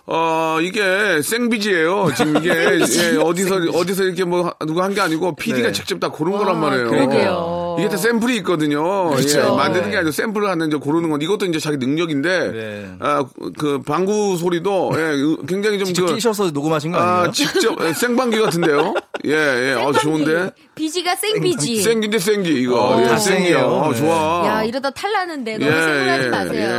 어, 0.07 0.59
이게 0.61 1.23
생비지예요 1.23 2.11
지금 2.15 2.37
이게, 2.37 2.51
예, 2.53 3.17
어디서, 3.17 3.57
어디서 3.73 4.03
이렇게 4.05 4.25
뭐, 4.25 4.53
누가 4.67 4.85
한 4.85 4.95
게 4.95 5.01
아니고, 5.01 5.35
PD가 5.35 5.69
네. 5.69 5.73
직접 5.73 5.99
다 5.99 6.11
고른 6.11 6.33
거란 6.37 6.61
말이에요. 6.61 6.91
그러게요. 6.91 7.77
이게 7.79 7.89
다 7.89 7.97
샘플이 7.97 8.37
있거든요. 8.37 9.09
그렇죠. 9.11 9.41
예, 9.41 9.43
만드는 9.57 9.87
게 9.87 9.91
네. 9.93 9.97
아니고 9.97 10.13
샘플을 10.13 10.49
하는 10.49 10.69
이제 10.69 10.77
고르는 10.77 11.09
건 11.11 11.21
이것도 11.23 11.47
이제 11.47 11.59
자기 11.59 11.79
능력인데, 11.79 12.53
네. 12.53 12.91
아, 13.01 13.25
그 13.59 13.81
방구 13.83 14.37
소리도, 14.37 14.93
예, 14.95 15.47
굉장히 15.49 15.79
좀 15.79 15.87
직접 15.87 16.07
그, 16.07 16.15
끼셔서 16.15 16.51
녹음하신 16.51 16.93
거 16.93 16.99
아, 16.99 17.15
아니에요? 17.21 17.33
직접 17.33 17.77
예, 17.85 17.93
생방귀 17.95 18.39
같은데요. 18.41 18.95
예, 19.25 19.31
예. 19.33 19.73
어, 19.73 19.91
좋은데? 19.93 20.51
비지가 20.75 21.17
생비지. 21.17 21.81
생기인데 21.83 22.19
생기, 22.19 22.51
이거. 22.61 22.79
어, 22.95 23.01
예, 23.03 23.07
다 23.07 23.17
생기요. 23.17 23.57
생이에요. 23.59 23.67
어, 23.67 23.91
네. 23.93 23.99
좋아. 23.99 24.43
야, 24.47 24.63
이러다 24.65 24.91
탈나는데 24.91 25.57
너무 25.59 25.71
생각하지 25.73 26.29
마세요. 26.29 26.74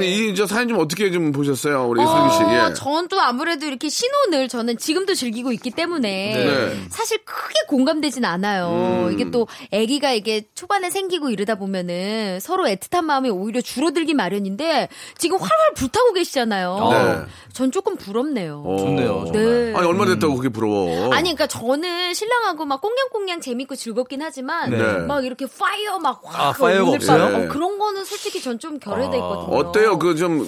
예, 0.00 0.06
예. 0.06 0.10
예. 0.10 0.14
아니, 0.16 0.28
이, 0.30 0.34
저 0.34 0.46
사연 0.46 0.68
좀 0.68 0.78
어떻게 0.78 1.10
좀 1.10 1.30
보셨어요? 1.30 1.86
우리 1.88 2.00
어, 2.00 2.06
슬기 2.06 2.50
씨. 2.50 2.54
예. 2.56 2.74
전또 2.74 3.20
아무래도 3.20 3.66
이렇게 3.66 3.88
신혼을 3.88 4.48
저는 4.48 4.78
지금도 4.78 5.14
즐기고 5.14 5.52
있기 5.52 5.70
때문에 5.70 6.34
네. 6.34 6.80
사실 6.90 7.18
크게 7.24 7.54
공감되진 7.68 8.24
않아요. 8.24 9.08
이게 9.12 9.30
또 9.30 9.46
아기가 9.72 10.12
이게 10.12 10.42
초반에 10.54 10.90
생기고 10.90 11.30
이러다 11.30 11.54
보면은 11.56 12.40
서로 12.40 12.64
애틋한 12.64 13.04
마음이 13.04 13.30
오히려 13.30 13.60
줄어들기 13.60 14.14
마련인데 14.14 14.88
지금 15.18 15.36
활활 15.38 15.74
불타고 15.76 16.12
계시잖아요. 16.14 16.88
네. 16.90 17.32
전 17.52 17.70
조금 17.70 17.96
부럽네요. 17.96 18.62
어. 18.66 18.76
좋네요, 18.78 19.24
정말. 19.26 19.32
네. 19.32 19.74
아니, 19.76 19.86
얼마 19.86 20.06
됐다고 20.06 20.36
그게 20.36 20.48
부러워. 20.48 21.12
아니, 21.12 21.34
그러니까 21.34 21.46
저는 21.46 22.14
신랑하고 22.14 22.64
막 22.64 22.80
꽁냥꽁냥 22.80 23.40
재밌고 23.40 23.76
즐겁긴 23.76 24.22
하지만 24.22 24.70
네. 24.70 24.98
막 25.06 25.24
이렇게 25.24 25.46
fire 25.46 25.98
막 25.98 26.22
아, 26.26 26.48
확 26.48 26.58
fire가 26.58 26.90
없어요? 26.90 27.32
밤, 27.32 27.44
어, 27.44 27.48
그런 27.48 27.78
거는 27.78 28.04
솔직히 28.04 28.40
전 28.40 28.54
좀 28.64 28.78
결여돼 28.78 29.18
있거든요. 29.18 29.58
어때 29.58 29.83
요? 29.84 29.98
그 29.98 30.14
좀 30.14 30.46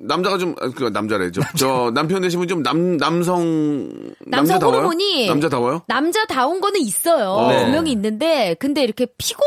남자가 0.00 0.38
좀 0.38 0.54
그 0.74 0.84
남자래. 0.92 1.30
저, 1.30 1.40
저 1.56 1.90
남편 1.94 2.20
되시면 2.22 2.46
좀남 2.48 2.96
남성 2.96 3.88
남성 4.26 4.30
남자다워요? 4.30 4.76
호르몬이 4.78 5.26
남자다워요? 5.26 5.82
남자다운 5.86 6.60
거는 6.60 6.80
있어요. 6.80 7.46
네. 7.48 7.64
분명히 7.64 7.92
있는데 7.92 8.54
근데 8.58 8.82
이렇게 8.82 9.06
피곤 9.18 9.42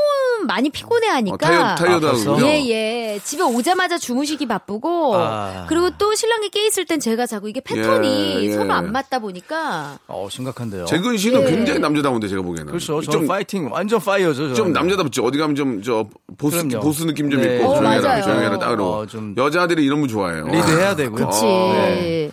많이 0.48 0.70
피곤해 0.70 1.10
어, 1.10 1.14
하니까 1.14 1.38
타이어 1.38 1.76
타이어다고. 1.76 2.14
벌써? 2.14 2.36
그죠? 2.36 2.48
예, 2.48 2.66
예. 2.70 3.20
집에 3.24 3.44
오자마자 3.44 3.98
주무시기 3.98 4.48
바쁘고, 4.48 5.16
아. 5.16 5.66
그리고 5.70 5.90
또 5.98 6.16
신랑이 6.16 6.50
깨 6.50 6.66
있을 6.66 6.86
땐 6.86 7.00
제가 7.00 7.26
자고 7.26 7.48
이게 7.48 7.60
패턴이 7.62 8.08
예, 8.08 8.44
예. 8.46 8.52
서로 8.54 8.72
안 8.74 8.92
맞다 8.92 9.20
보니까, 9.20 10.00
어, 10.08 10.28
심각한데요. 10.30 10.86
재근 10.86 11.18
씨는 11.18 11.42
예. 11.42 11.52
굉장히 11.52 11.80
남자다운데 11.80 12.28
제가 12.28 12.42
보기에는. 12.42 12.68
그렇죠. 12.72 13.02
좀, 13.02 13.28
파이팅 13.28 13.70
완전 13.72 14.00
파이어죠. 14.00 14.48
좀 14.48 14.56
저는. 14.56 14.74
남자답지. 14.74 15.22
어디 15.22 15.38
가면 15.38 15.56
좀 15.56 15.82
저 15.84 16.06
보스 16.38 16.68
그럼요. 16.68 16.84
보스 16.84 17.04
느낌 17.04 17.30
좀 17.30 17.42
네. 17.42 17.58
있고 17.58 17.72
어, 17.72 17.76
조용해라 17.80 18.02
맞아요. 18.08 18.24
조용해라 18.24 18.60
딱 18.60 18.70
그러고 18.70 18.90
어, 18.92 19.06
좀- 19.22 19.36
여자들이 19.38 19.84
이런 19.86 20.02
거 20.02 20.08
좋아해요. 20.08 20.48
리드해야 20.48 20.96
되고요. 20.96 21.28
그치. 21.28 21.46
네. 21.46 22.32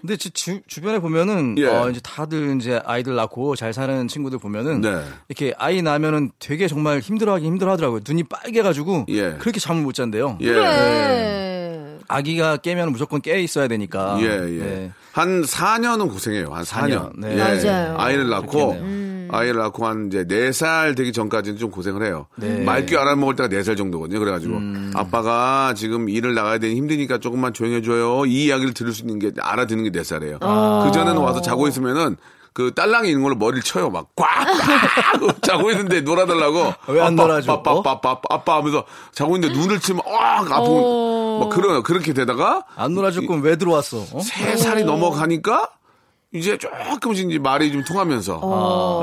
근데 0.00 0.16
지- 0.16 0.30
주, 0.30 0.60
주변에 0.66 0.98
보면은 1.00 1.56
예. 1.58 1.66
어, 1.66 1.88
이제 1.90 1.98
다들 2.04 2.56
이제 2.60 2.80
아이들 2.84 3.14
낳고 3.16 3.56
잘 3.56 3.72
사는 3.72 4.06
친구들 4.06 4.38
보면은 4.38 4.80
네. 4.82 5.02
이렇게 5.28 5.54
아이 5.58 5.80
낳으면은 5.82 6.30
되게 6.38 6.68
정말 6.68 7.00
힘들어하긴 7.00 7.46
힘들어하더라고요. 7.52 8.00
눈이 8.06 8.24
빨개가지고 8.24 9.06
예. 9.08 9.32
그렇게 9.38 9.58
잠을 9.58 9.82
못 9.82 9.94
잔대요. 9.94 10.38
예. 10.42 10.52
그래. 10.52 11.98
아기가 12.06 12.56
깨면 12.58 12.92
무조건 12.92 13.20
깨 13.20 13.40
있어야 13.42 13.68
되니까. 13.68 14.18
예, 14.20 14.24
예. 14.26 14.58
네. 14.64 14.92
한 15.12 15.42
4년은 15.42 16.10
고생해요. 16.10 16.48
한 16.52 16.64
4년. 16.64 17.12
4년, 17.12 17.12
네. 17.18 17.36
맞아요. 17.36 17.96
아이를 17.98 18.28
낳고 18.30 18.68
그렇겠네요. 18.68 18.97
아이를 19.30 19.60
낳고 19.60 19.86
한 19.86 20.08
이제 20.08 20.24
4살 20.24 20.96
되기 20.96 21.12
전까지는 21.12 21.58
좀 21.58 21.70
고생을 21.70 22.04
해요. 22.06 22.26
네. 22.36 22.60
말귀 22.64 22.96
알아먹을 22.96 23.36
때가 23.36 23.48
4살 23.48 23.76
정도거든요. 23.76 24.18
그래가지고 24.18 24.54
음. 24.56 24.92
아빠가 24.94 25.74
지금 25.76 26.08
일을 26.08 26.34
나가야 26.34 26.58
되니 26.58 26.74
힘드니까 26.76 27.18
조금만 27.18 27.52
조용해줘요. 27.52 28.26
이 28.26 28.46
이야기를 28.46 28.74
들을 28.74 28.92
수 28.92 29.02
있는 29.02 29.18
게 29.18 29.32
알아듣는 29.40 29.84
게 29.84 29.90
4살이에요. 30.00 30.38
아. 30.40 30.84
그전에는 30.86 31.20
와서 31.20 31.40
자고 31.40 31.68
있으면은 31.68 32.16
그 32.58 32.74
딸랑이 32.74 33.08
있는 33.10 33.22
걸로 33.22 33.36
머리를 33.36 33.62
쳐요. 33.62 33.88
막 33.88 34.08
꽉! 34.16 34.26
꽉! 34.26 35.42
자고 35.42 35.70
있는데 35.70 36.00
놀아달라고. 36.00 36.74
왜안 36.88 37.12
아빠, 37.12 37.22
놀아줘? 37.22 37.52
아빠, 37.52 37.70
아빠, 37.70 37.90
아빠, 37.92 38.10
아빠, 38.10 38.34
아빠 38.34 38.56
하면서 38.56 38.84
자고 39.12 39.36
있는데 39.36 39.56
눈을 39.56 39.78
치면 39.78 40.02
꽉! 40.04 40.50
아프고. 40.50 41.38
막 41.38 41.50
그런, 41.50 41.82
그렇게 41.84 42.12
되다가 42.12 42.64
안 42.74 42.94
놀아줄 42.94 43.28
거면 43.28 43.44
왜 43.44 43.54
들어왔어? 43.54 43.98
어? 44.12 44.20
세 44.20 44.56
살이 44.56 44.82
넘어가니까 44.82 45.70
이제 46.32 46.58
조금씩 46.58 47.30
이제 47.30 47.38
말이 47.38 47.72
좀 47.72 47.82
통하면서. 47.84 48.40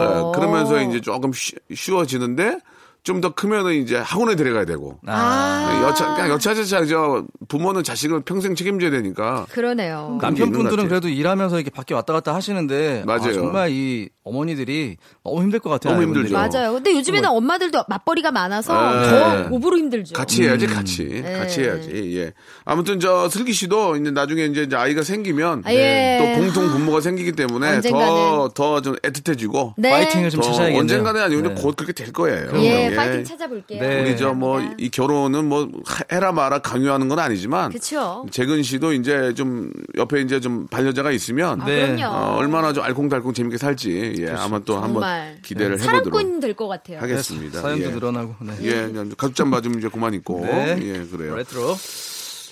예, 0.01 0.37
그러면서 0.37 0.81
이제 0.81 1.01
조금 1.01 1.33
쉬, 1.33 1.55
쉬워지는데 1.73 2.59
좀 3.05 3.21
더 3.21 3.33
크면은 3.33 3.75
이제 3.75 3.95
학원에 3.95 4.35
데려가야 4.35 4.65
되고 4.65 4.97
아. 5.05 5.81
여차 5.87 6.15
그냥 6.15 6.31
여차저차 6.31 6.85
저 6.85 7.23
부모는 7.47 7.83
자식을 7.83 8.21
평생 8.21 8.55
책임져야 8.55 8.89
되니까 8.91 9.45
그러네요. 9.51 10.17
남편분들은. 10.21 10.89
그래도 10.89 11.07
일하면서 11.07 11.55
이렇게 11.55 11.69
밖에 11.69 11.93
왔다 11.93 12.11
갔다 12.11 12.35
하시는데 12.35 13.03
아, 13.03 13.05
맞아요. 13.05 13.33
정말 13.33 13.69
이 13.71 14.09
어머니들이 14.23 14.97
너무 15.23 15.43
힘들 15.43 15.59
것 15.59 15.69
같아요. 15.69 15.93
너무 15.93 16.01
아이분들이. 16.01 16.33
힘들죠. 16.33 16.57
맞아요. 16.57 16.73
근데 16.73 16.93
요즘에는 16.95 17.29
엄마들도 17.29 17.83
맞벌이가 17.87 18.31
많아서 18.31 18.73
네. 18.99 19.09
더 19.09 19.49
고부로 19.49 19.77
힘들죠. 19.77 20.13
같이 20.15 20.43
해야지 20.43 20.65
같이 20.67 21.23
같이 21.23 21.61
해야지 21.61 22.17
예 22.17 22.33
아무튼 22.65 22.99
저 22.99 23.29
슬기 23.29 23.53
씨도 23.53 23.97
이제 23.97 24.11
나중에 24.11 24.45
이제 24.45 24.63
이제 24.63 24.75
아이가 24.75 25.03
생기면 25.03 25.61
아, 25.65 25.71
예. 25.73 26.17
또 26.35 26.41
공통 26.41 26.69
분모가 26.71 27.01
생기기 27.01 27.33
때문에 27.33 27.75
언젠가는. 27.75 28.07
더더 28.55 28.81
좀 28.81 28.95
애틋해지고 28.97 29.73
네. 29.77 29.91
파이팅을 29.91 30.31
좀더 30.31 30.47
찾아야겠네요. 30.47 30.81
언젠가는 30.81 31.21
아니면 31.21 31.53
네. 31.53 31.61
곧 31.61 31.75
그렇게 31.75 31.93
될 31.93 32.11
거예요. 32.11 32.49
예, 32.55 32.94
예. 32.95 32.97
파이팅 32.97 33.23
찾아볼게요. 33.23 33.81
네. 33.81 34.01
우리 34.01 34.17
저 34.17 34.33
뭐 34.33 34.61
이 34.77 34.89
결혼은 34.89 35.45
뭐 35.47 35.69
해라 36.11 36.31
마라 36.31 36.59
강요하는 36.59 37.07
건 37.07 37.19
아니지만 37.19 37.71
그쵸. 37.71 38.25
재근 38.31 38.63
씨도 38.63 38.93
이제 38.93 39.33
좀 39.33 39.71
옆에 39.97 40.21
이제 40.21 40.39
좀 40.39 40.67
반려자가 40.67 41.11
있으면 41.11 41.61
아, 41.61 41.65
네. 41.65 41.95
그럼요. 41.95 42.15
어, 42.15 42.35
얼마나 42.37 42.73
좀 42.73 42.83
알콩달콩 42.83 43.33
재밌게 43.33 43.57
살지 43.57 44.15
예 44.19 44.29
아마 44.31 44.59
또 44.59 44.77
한번. 44.79 45.03
기대를 45.43 45.79
해보도록 45.81 46.13
사랑꾼 46.13 46.39
될 46.39 46.53
것 46.55 46.67
같아요. 46.67 46.99
하겠습니다. 46.99 47.61
사연도 47.61 47.85
예. 47.85 47.89
늘어나고. 47.89 48.35
네. 48.41 48.53
예, 48.61 48.71
그냥 48.87 49.09
가죽잠 49.17 49.49
맞으면 49.49 49.79
이제 49.79 49.89
그만 49.89 50.13
있고 50.15 50.39
네. 50.41 50.77
예 50.81 51.05
그래요. 51.05 51.35
레트로. 51.35 51.75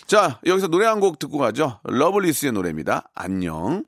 자 0.06 0.40
여기서 0.46 0.68
노래 0.68 0.86
한 0.86 1.00
곡 1.00 1.18
듣고 1.20 1.38
가죠. 1.38 1.80
러블리스의 1.84 2.52
노래입니다. 2.52 3.10
안녕. 3.16 3.84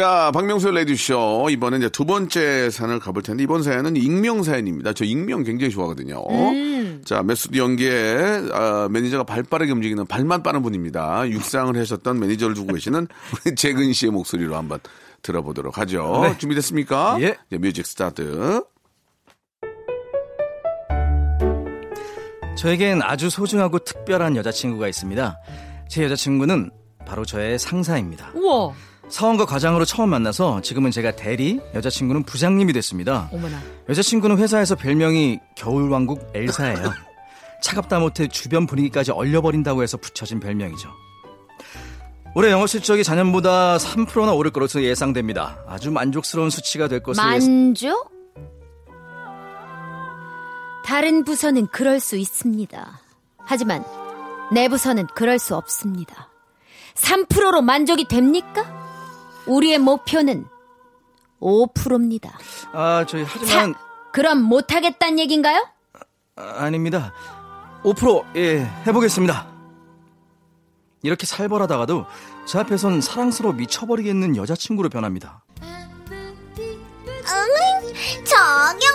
자, 0.00 0.30
박명수 0.32 0.70
라디오쇼. 0.70 1.48
이번엔 1.50 1.80
이제 1.80 1.90
두 1.90 2.06
번째 2.06 2.70
사연을 2.70 3.00
가볼 3.00 3.22
텐데, 3.22 3.42
이번 3.42 3.62
사연은 3.62 3.96
익명 3.96 4.42
사연입니다. 4.42 4.94
저 4.94 5.04
익명 5.04 5.42
굉장히 5.42 5.70
좋아하거든요. 5.70 6.24
자, 7.04 7.22
메소드 7.22 7.58
연기에, 7.58 8.48
아, 8.50 8.88
매니저가 8.90 9.24
발 9.24 9.42
빠르게 9.42 9.72
움직이는 9.72 10.06
발만 10.06 10.42
빠른 10.42 10.62
분입니다. 10.62 11.28
육상을 11.28 11.76
하셨던 11.78 12.18
매니저를 12.18 12.54
두고 12.54 12.72
계시는 12.72 13.08
우리 13.44 13.54
재근 13.54 13.92
씨의 13.92 14.10
목소리로 14.12 14.56
한번 14.56 14.78
들어보도록 15.20 15.76
하죠. 15.76 16.20
네. 16.22 16.38
준비됐습니까? 16.38 17.18
예. 17.20 17.36
이제 17.48 17.58
music 17.58 17.84
start. 17.84 18.64
저에겐 22.56 23.02
아주 23.02 23.28
소중하고 23.28 23.80
특별한 23.80 24.36
여자친구가 24.36 24.88
있습니다. 24.88 25.38
제 25.90 26.04
여자친구는 26.04 26.70
바로 27.04 27.26
저의 27.26 27.58
상사입니다. 27.58 28.32
우와. 28.34 28.72
사원과 29.10 29.44
과장으로 29.44 29.84
처음 29.84 30.10
만나서 30.10 30.60
지금은 30.62 30.90
제가 30.90 31.16
대리, 31.16 31.60
여자친구는 31.74 32.22
부장님이 32.22 32.72
됐습니다. 32.72 33.28
어머나. 33.32 33.60
여자친구는 33.88 34.38
회사에서 34.38 34.76
별명이 34.76 35.40
겨울왕국 35.56 36.30
엘사예요. 36.34 36.92
차갑다 37.62 37.98
못해 37.98 38.28
주변 38.28 38.66
분위기까지 38.66 39.10
얼려버린다고 39.10 39.82
해서 39.82 39.96
붙여진 39.96 40.40
별명이죠. 40.40 40.88
올해 42.34 42.50
영어 42.50 42.66
실적이 42.66 43.02
작년보다 43.02 43.76
3%나 43.76 44.32
오를 44.32 44.52
것으로 44.52 44.84
예상됩니다. 44.84 45.58
아주 45.66 45.90
만족스러운 45.90 46.48
수치가 46.48 46.86
될 46.86 47.02
것으로 47.02 47.34
예상... 47.34 47.52
만족? 47.52 48.12
다른 50.84 51.24
부서는 51.24 51.66
그럴 51.66 52.00
수 52.00 52.16
있습니다. 52.16 53.00
하지만 53.44 53.84
내 54.52 54.68
부서는 54.68 55.06
그럴 55.14 55.38
수 55.38 55.56
없습니다. 55.56 56.30
3%로 56.94 57.62
만족이 57.62 58.06
됩니까? 58.08 58.79
우리의 59.46 59.78
목표는 59.78 60.46
5%입니다. 61.40 62.38
아, 62.72 63.04
저희 63.08 63.24
하지만 63.26 63.74
그럼 64.12 64.42
못 64.42 64.72
하겠다는 64.72 65.18
얘긴가요? 65.18 65.66
아, 66.36 66.64
아닙니다. 66.64 67.12
5% 67.82 68.36
예, 68.36 68.60
해 68.86 68.92
보겠습니다. 68.92 69.48
이렇게 71.02 71.26
살벌하다가도 71.26 72.04
제 72.46 72.58
앞에선 72.58 73.00
사랑스러워 73.00 73.54
미쳐버리겠는 73.54 74.36
여자친구로 74.36 74.90
변합니다. 74.90 75.44
정영 78.24 78.90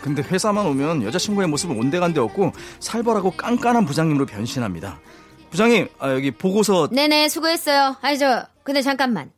근데 0.00 0.22
회사만 0.22 0.64
오면 0.66 1.02
여자친구의 1.02 1.48
모습은 1.48 1.78
온데간데 1.78 2.20
없고 2.20 2.52
살벌하고 2.80 3.32
깐깐한 3.32 3.84
부장님으로 3.84 4.26
변신합니다. 4.26 5.00
부장님, 5.50 5.88
아, 5.98 6.12
여기 6.12 6.30
보고서 6.30 6.88
네네, 6.88 7.28
수고했어요. 7.28 7.96
아니, 8.00 8.18
저, 8.18 8.46
근데 8.68 8.82
잠깐만. 8.82 9.32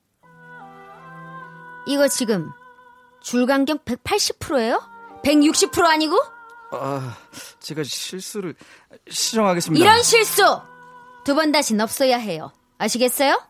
이거 1.87 2.09
지금 2.09 2.51
줄간격 3.23 3.85
180%예요? 3.85 4.83
160% 5.23 5.85
아니고? 5.85 6.21
아, 6.73 7.16
제가 7.61 7.85
실수를 7.85 8.57
시정하겠습니다. 9.09 9.85
이런 9.85 10.03
실수! 10.03 10.43
두 11.25 11.37
번 11.37 11.53
다신 11.53 11.81
없어야 11.81 12.19
해요. 12.19 12.51
아시겠어요? 12.79 13.40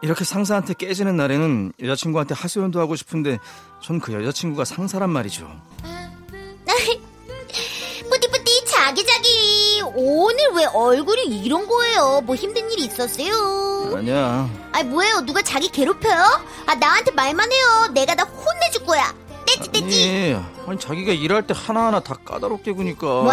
이렇게 0.00 0.24
상사한테 0.24 0.72
깨지는 0.72 1.14
날에는 1.18 1.74
여자친구한테 1.82 2.34
하소연도 2.34 2.80
하고 2.80 2.96
싶은데 2.96 3.38
전 3.82 4.00
그 4.00 4.14
여자친구가 4.14 4.64
상사란 4.64 5.10
말이죠. 5.10 5.46
뿌띠뿌띠 8.08 8.45
자기자기 8.86 9.82
오늘 9.96 10.38
왜 10.54 10.64
얼굴이 10.66 11.22
이런 11.24 11.66
거예요? 11.66 12.20
뭐 12.24 12.36
힘든 12.36 12.70
일이 12.70 12.84
있었어요? 12.84 13.96
아니야. 13.96 14.48
아 14.70 14.82
뭐예요? 14.84 15.22
누가 15.26 15.42
자기 15.42 15.68
괴롭혀요? 15.68 16.14
아 16.66 16.74
나한테 16.76 17.10
말만 17.10 17.50
해요. 17.50 17.88
내가 17.94 18.14
다 18.14 18.22
혼내줄 18.22 18.86
거야. 18.86 19.12
떼찌 19.44 19.72
떼찌. 19.72 20.34
아니, 20.36 20.68
아니 20.68 20.78
자기가 20.78 21.12
일할 21.14 21.44
때 21.48 21.52
하나하나 21.56 21.98
다 21.98 22.14
까다롭게 22.24 22.70
구니까. 22.72 23.06
뭐? 23.06 23.32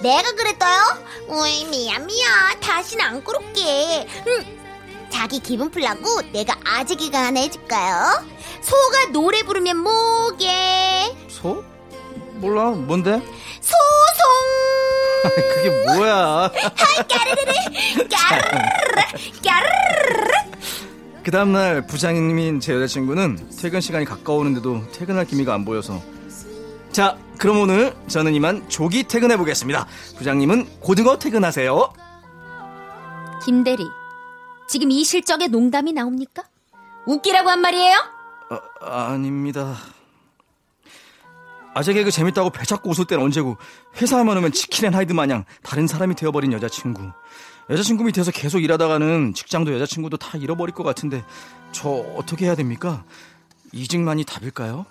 내가 0.00 0.32
그랬어요? 0.32 0.80
어이 1.28 1.66
미안 1.66 2.06
미안. 2.06 2.58
다시는 2.60 3.04
안 3.04 3.22
그럴게. 3.22 4.06
음. 4.28 5.08
자기 5.10 5.40
기분 5.40 5.70
풀라고 5.70 6.22
내가 6.32 6.56
아재기가 6.64 7.18
하나 7.18 7.40
해줄까요? 7.40 8.24
소가 8.62 9.10
노래 9.12 9.42
부르면 9.42 9.76
뭐게? 9.76 11.14
소? 11.28 11.62
몰라. 12.36 12.70
뭔데? 12.70 13.20
소송. 15.28 15.48
그게 15.54 15.84
뭐야? 15.84 16.50
그 21.22 21.30
다음날 21.30 21.86
부장님인 21.86 22.60
제 22.60 22.72
여자친구는 22.74 23.48
퇴근 23.60 23.80
시간이 23.80 24.04
가까우는데도 24.04 24.92
퇴근할 24.92 25.24
기미가 25.24 25.54
안 25.54 25.64
보여서 25.64 26.00
자 26.92 27.18
그럼 27.36 27.58
오늘 27.58 27.94
저는 28.06 28.32
이만 28.34 28.68
조기 28.68 29.02
퇴근해 29.02 29.36
보겠습니다 29.36 29.88
부장님은 30.18 30.80
고등어 30.80 31.18
퇴근하세요 31.18 31.92
김대리, 33.44 33.84
지금 34.68 34.90
이 34.90 35.04
실적에 35.04 35.48
농담이 35.48 35.92
나옵니까? 35.92 36.44
웃기라고 37.06 37.50
한 37.50 37.60
말이에요? 37.60 37.96
아, 38.80 39.10
아닙니다 39.10 39.76
아재 41.76 41.92
개그 41.92 42.10
재밌다고 42.10 42.48
배 42.48 42.64
잡고 42.64 42.88
웃을 42.88 43.04
때는 43.04 43.22
언제고 43.22 43.58
회사만 44.00 44.34
오면 44.38 44.52
지킬 44.52 44.86
앤 44.86 44.94
하이드 44.94 45.12
마냥 45.12 45.44
다른 45.62 45.86
사람이 45.86 46.14
되어버린 46.14 46.54
여자친구 46.54 47.10
여자친구 47.68 48.04
밑에서 48.04 48.30
계속 48.30 48.60
일하다가는 48.60 49.34
직장도 49.34 49.74
여자친구도 49.74 50.16
다 50.16 50.38
잃어버릴 50.38 50.74
것 50.74 50.84
같은데 50.84 51.22
저 51.72 51.90
어떻게 51.90 52.46
해야 52.46 52.54
됩니까? 52.54 53.04
이직만이 53.72 54.24
답일까요? 54.24 54.86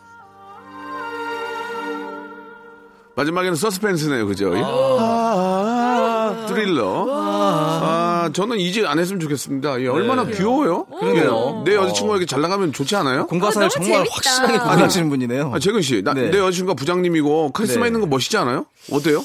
마지막에는 3.16 3.56
서스펜스네요, 3.56 4.28
그죠? 4.28 4.52
아, 4.58 6.46
드릴러. 6.50 7.06
아, 7.10 8.30
저는 8.34 8.60
이직 8.60 8.86
안 8.86 9.00
했으면 9.00 9.20
좋겠습니다. 9.22 9.82
예, 9.82 9.88
얼마나 9.88 10.26
귀여워요? 10.26 10.86
그러네요. 11.00 11.64
예, 11.66 11.72
내 11.72 11.76
여자친구에게 11.78 12.26
잘 12.26 12.42
나가면 12.42 12.74
좋지 12.74 12.96
않아요? 12.98 13.26
공과사를 13.28 13.66
어, 13.66 13.70
너무 13.70 13.86
정말 13.86 14.06
재밌다. 14.06 14.14
확실하게 14.16 14.58
구분하시는 14.60 15.10
분이네요. 15.10 15.52
아, 15.54 15.60
재근 15.60 15.82
씨, 15.82 16.02
나, 16.04 16.14
네. 16.14 16.30
내 16.30 16.40
여자친구가 16.40 16.74
부장님이고 16.76 17.52
카리스마 17.52 17.86
네. 17.86 17.88
있는 17.88 18.02
거 18.02 18.08
멋있지 18.08 18.36
않아요? 18.38 18.66
어때요? 18.92 19.24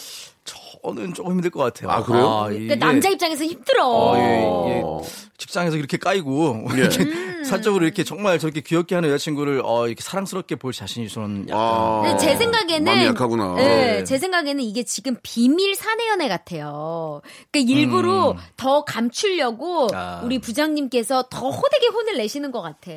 저는 0.82 1.14
조금 1.14 1.32
힘들 1.32 1.50
것 1.50 1.60
같아요. 1.60 1.90
아, 1.90 2.02
그래요? 2.02 2.46
그러니까 2.48 2.74
남자 2.76 3.08
입장에서 3.08 3.44
힘들어. 3.44 3.86
어, 3.86 4.16
예, 4.16 4.22
예. 4.22 4.82
직장에서 5.36 5.76
이렇게 5.76 5.96
까이고 5.96 6.66
예. 6.74 6.78
이렇게 6.78 7.02
음. 7.02 7.44
사적으로 7.44 7.84
이렇게 7.84 8.04
정말 8.04 8.38
저렇게 8.38 8.60
귀엽게 8.60 8.94
하는 8.94 9.08
여자친구를 9.08 9.62
어, 9.64 9.86
이렇게 9.86 10.02
사랑스럽게 10.02 10.56
볼 10.56 10.72
자신이 10.72 11.08
저는 11.08 11.48
약간 11.48 11.62
아, 11.62 12.02
근데 12.02 12.18
제 12.18 12.36
생각에는 12.36 12.84
마음이 12.84 13.06
약하구나. 13.06 13.54
네, 13.56 13.64
네. 13.64 14.04
제 14.04 14.18
생각에는 14.18 14.62
이게 14.62 14.82
지금 14.84 15.16
비밀 15.22 15.74
사내 15.74 16.08
연애 16.08 16.28
같아요. 16.28 17.22
그러니까 17.50 17.72
일부러 17.72 18.36
더 18.56 18.84
감추려고 18.84 19.86
음. 19.86 19.94
아. 19.94 20.20
우리 20.24 20.38
부장님께서 20.38 21.26
더 21.30 21.50
호되게 21.50 21.88
혼을 21.88 22.16
내시는 22.18 22.52
것 22.52 22.62
같아. 22.62 22.92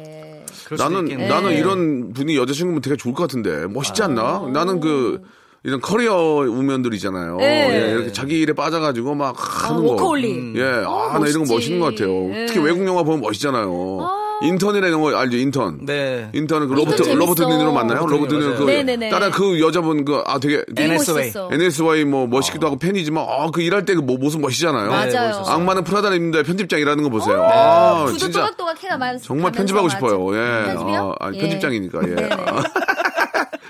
나는. 0.78 1.28
나는 1.28 1.50
네. 1.50 1.58
이런 1.58 2.14
분이 2.14 2.38
여자친구면 2.38 2.82
되게 2.82 2.98
좋을 2.98 3.14
것 3.14 3.24
같은데 3.24 3.68
멋있지 3.68 4.02
아. 4.02 4.06
않나? 4.06 4.50
나는 4.52 4.80
그 4.80 5.24
이런 5.66 5.80
커리어 5.80 6.14
우먼들 6.50 6.94
있잖아요. 6.96 7.38
네. 7.38 7.70
예, 7.88 7.92
이렇게 7.94 8.12
자기 8.12 8.40
일에 8.40 8.52
빠져가지고 8.54 9.16
막 9.16 9.34
하는 9.38 9.82
거. 9.86 9.92
워커홀릭. 9.92 10.58
예, 10.58 10.64
아, 10.86 11.18
나 11.20 11.26
이런 11.28 11.46
거. 11.46 11.54
멋있는 11.54 11.80
것 11.80 11.96
같아요. 11.96 12.12
네. 12.28 12.46
특히 12.48 12.60
외국 12.60 12.86
영화 12.86 13.04
보면 13.04 13.22
멋있잖아요. 13.22 14.22
인턴이라는 14.42 15.00
거 15.00 15.16
알죠? 15.16 15.38
인턴. 15.38 15.86
네. 15.86 16.28
인턴은 16.34 16.68
그 16.68 16.74
로버트. 16.74 17.04
로버트 17.04 17.44
니로 17.44 17.72
맞나요? 17.72 18.00
로버트 18.00 18.14
로버트 18.14 18.34
니로, 18.36 18.46
니로 18.56 18.66
그. 18.66 18.70
네네네. 18.72 19.08
따라 19.10 19.30
그 19.30 19.62
여자분 19.62 20.04
그 20.04 20.22
아 20.26 20.38
되게. 20.38 20.62
멋있었어. 20.76 21.48
앤 21.50 21.63
해서웨이 21.63 22.04
뭐 22.04 22.28
멋있기도 22.28 22.68
하고 22.68 22.78
팬이지만 22.78 23.26
아그 23.26 23.62
일할 23.62 23.86
때 23.86 23.94
그 23.96 24.02
모습 24.02 24.42
멋있잖아요. 24.42 24.90
맞아요. 24.90 25.44
악마는 25.48 25.86
프라다를 25.86 26.18
입는데 26.18 26.44
편집장이라는 26.44 27.04
거 27.04 27.10
보세요. 27.10 27.42
아 27.42 28.04
구두 28.08 28.18
진짜 28.18 28.40
또각또각 28.42 28.84
해가 28.84 28.98
많 28.98 29.18
정말 29.22 29.54
편집하고 29.54 29.88
싶어요. 29.88 30.36
예. 30.36 30.66
편집이요? 30.66 31.16
아, 31.22 31.26
아니, 31.28 31.38
예. 31.38 31.42
편집장이니까. 31.42 32.00
예. 32.10 32.16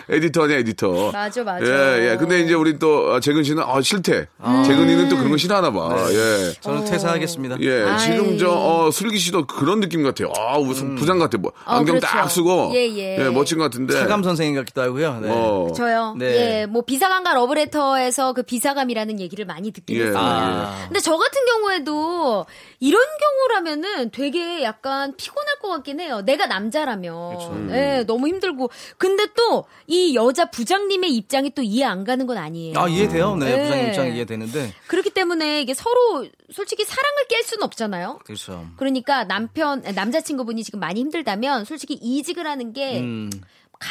네네. 0.08 0.18
에디터 0.18 0.44
아니야, 0.44 0.58
에디터. 0.58 1.12
맞아, 1.12 1.44
맞아. 1.44 1.66
예, 1.66 2.12
예. 2.12 2.18
근데 2.18 2.40
이제 2.42 2.54
우리 2.54 2.78
또, 2.80 3.14
아, 3.14 3.20
재근 3.20 3.44
씨는, 3.44 3.64
아, 3.64 3.82
싫대. 3.82 4.28
재근이는 4.66 5.10
또 5.10 5.18
그런 5.18 5.32
거 5.32 5.38
싫어하나 5.38 5.72
봐. 5.72 5.96
예. 6.12 6.54
저는 6.62 6.86
퇴사하겠습니다. 6.86 7.58
예, 7.62 7.84
아이. 7.84 8.00
지금 8.00 8.38
저, 8.38 8.50
어, 8.52 8.92
슬기 8.92 9.18
씨도 9.18 9.48
그런 9.48 9.80
느낌 9.80 10.04
같아요. 10.04 10.32
아, 10.38 10.58
무슨 10.60 10.96
부장 10.96 11.20
같아. 11.20 11.38
뭐, 11.38 11.52
어, 11.66 11.78
안경 11.78 12.00
그렇죠. 12.00 12.08
딱 12.08 12.30
쓰고. 12.30 12.72
예, 12.74 12.88
예. 12.96 13.30
멋진 13.30 13.58
것 13.58 13.66
같은데. 13.66 13.94
차감 13.94 14.24
선생님 14.24 14.56
같기도 14.56 14.82
하고요. 14.82 15.20
네. 15.22 15.30
어. 15.32 15.68
저요. 15.76 16.16
네. 16.18 16.26
예, 16.62 16.66
뭐 16.66 16.82
비사감과 16.84 17.34
러브레터에서 17.34 18.34
그 18.34 18.44
비사감이라는 18.44 19.20
얘기를 19.20 19.46
많이 19.46 19.72
듣긴 19.72 19.98
예. 19.98 20.02
했습니다. 20.02 20.22
아. 20.22 20.86
근데 20.88 21.00
저 21.00 21.18
같은 21.18 21.46
경우에도 21.46 22.46
이런 22.80 23.02
경우라면은 23.20 24.12
되게 24.12 24.64
약간 24.64 25.14
피곤할 25.18 25.53
것 25.64 25.70
같긴 25.70 26.00
해요. 26.00 26.22
내가 26.22 26.46
남자라면. 26.46 27.72
예, 27.72 28.04
너무 28.06 28.28
힘들고. 28.28 28.70
근데 29.00 29.26
또 29.36 29.66
이 29.88 30.16
여자 30.16 30.46
부장님의 30.46 31.14
입장이 31.16 31.52
또 31.52 31.62
이해 31.62 31.84
안 31.86 32.04
가는 32.04 32.26
건 32.26 32.38
아니에요. 32.38 32.78
아 32.80 32.88
이해돼요. 32.88 33.36
네, 33.36 33.46
네. 33.56 33.64
부장님 33.64 33.88
입장 33.90 34.08
이해되는데 34.16 34.74
그렇기 34.88 35.10
때문에 35.10 35.62
이게 35.62 35.74
서로 35.74 36.26
솔직히 36.52 36.86
사랑을 36.86 37.24
깰 37.30 37.44
수는 37.44 37.64
없잖아요. 37.64 38.20
그렇죠. 38.24 38.66
그러니까 38.78 39.26
남편 39.26 39.82
남자친구분이 39.82 40.64
지금 40.64 40.80
많이 40.80 41.00
힘들다면 41.02 41.66
솔직히 41.66 41.96
이직을 41.96 42.48
하는 42.48 42.72
게 42.74 43.00
음, 43.02 43.30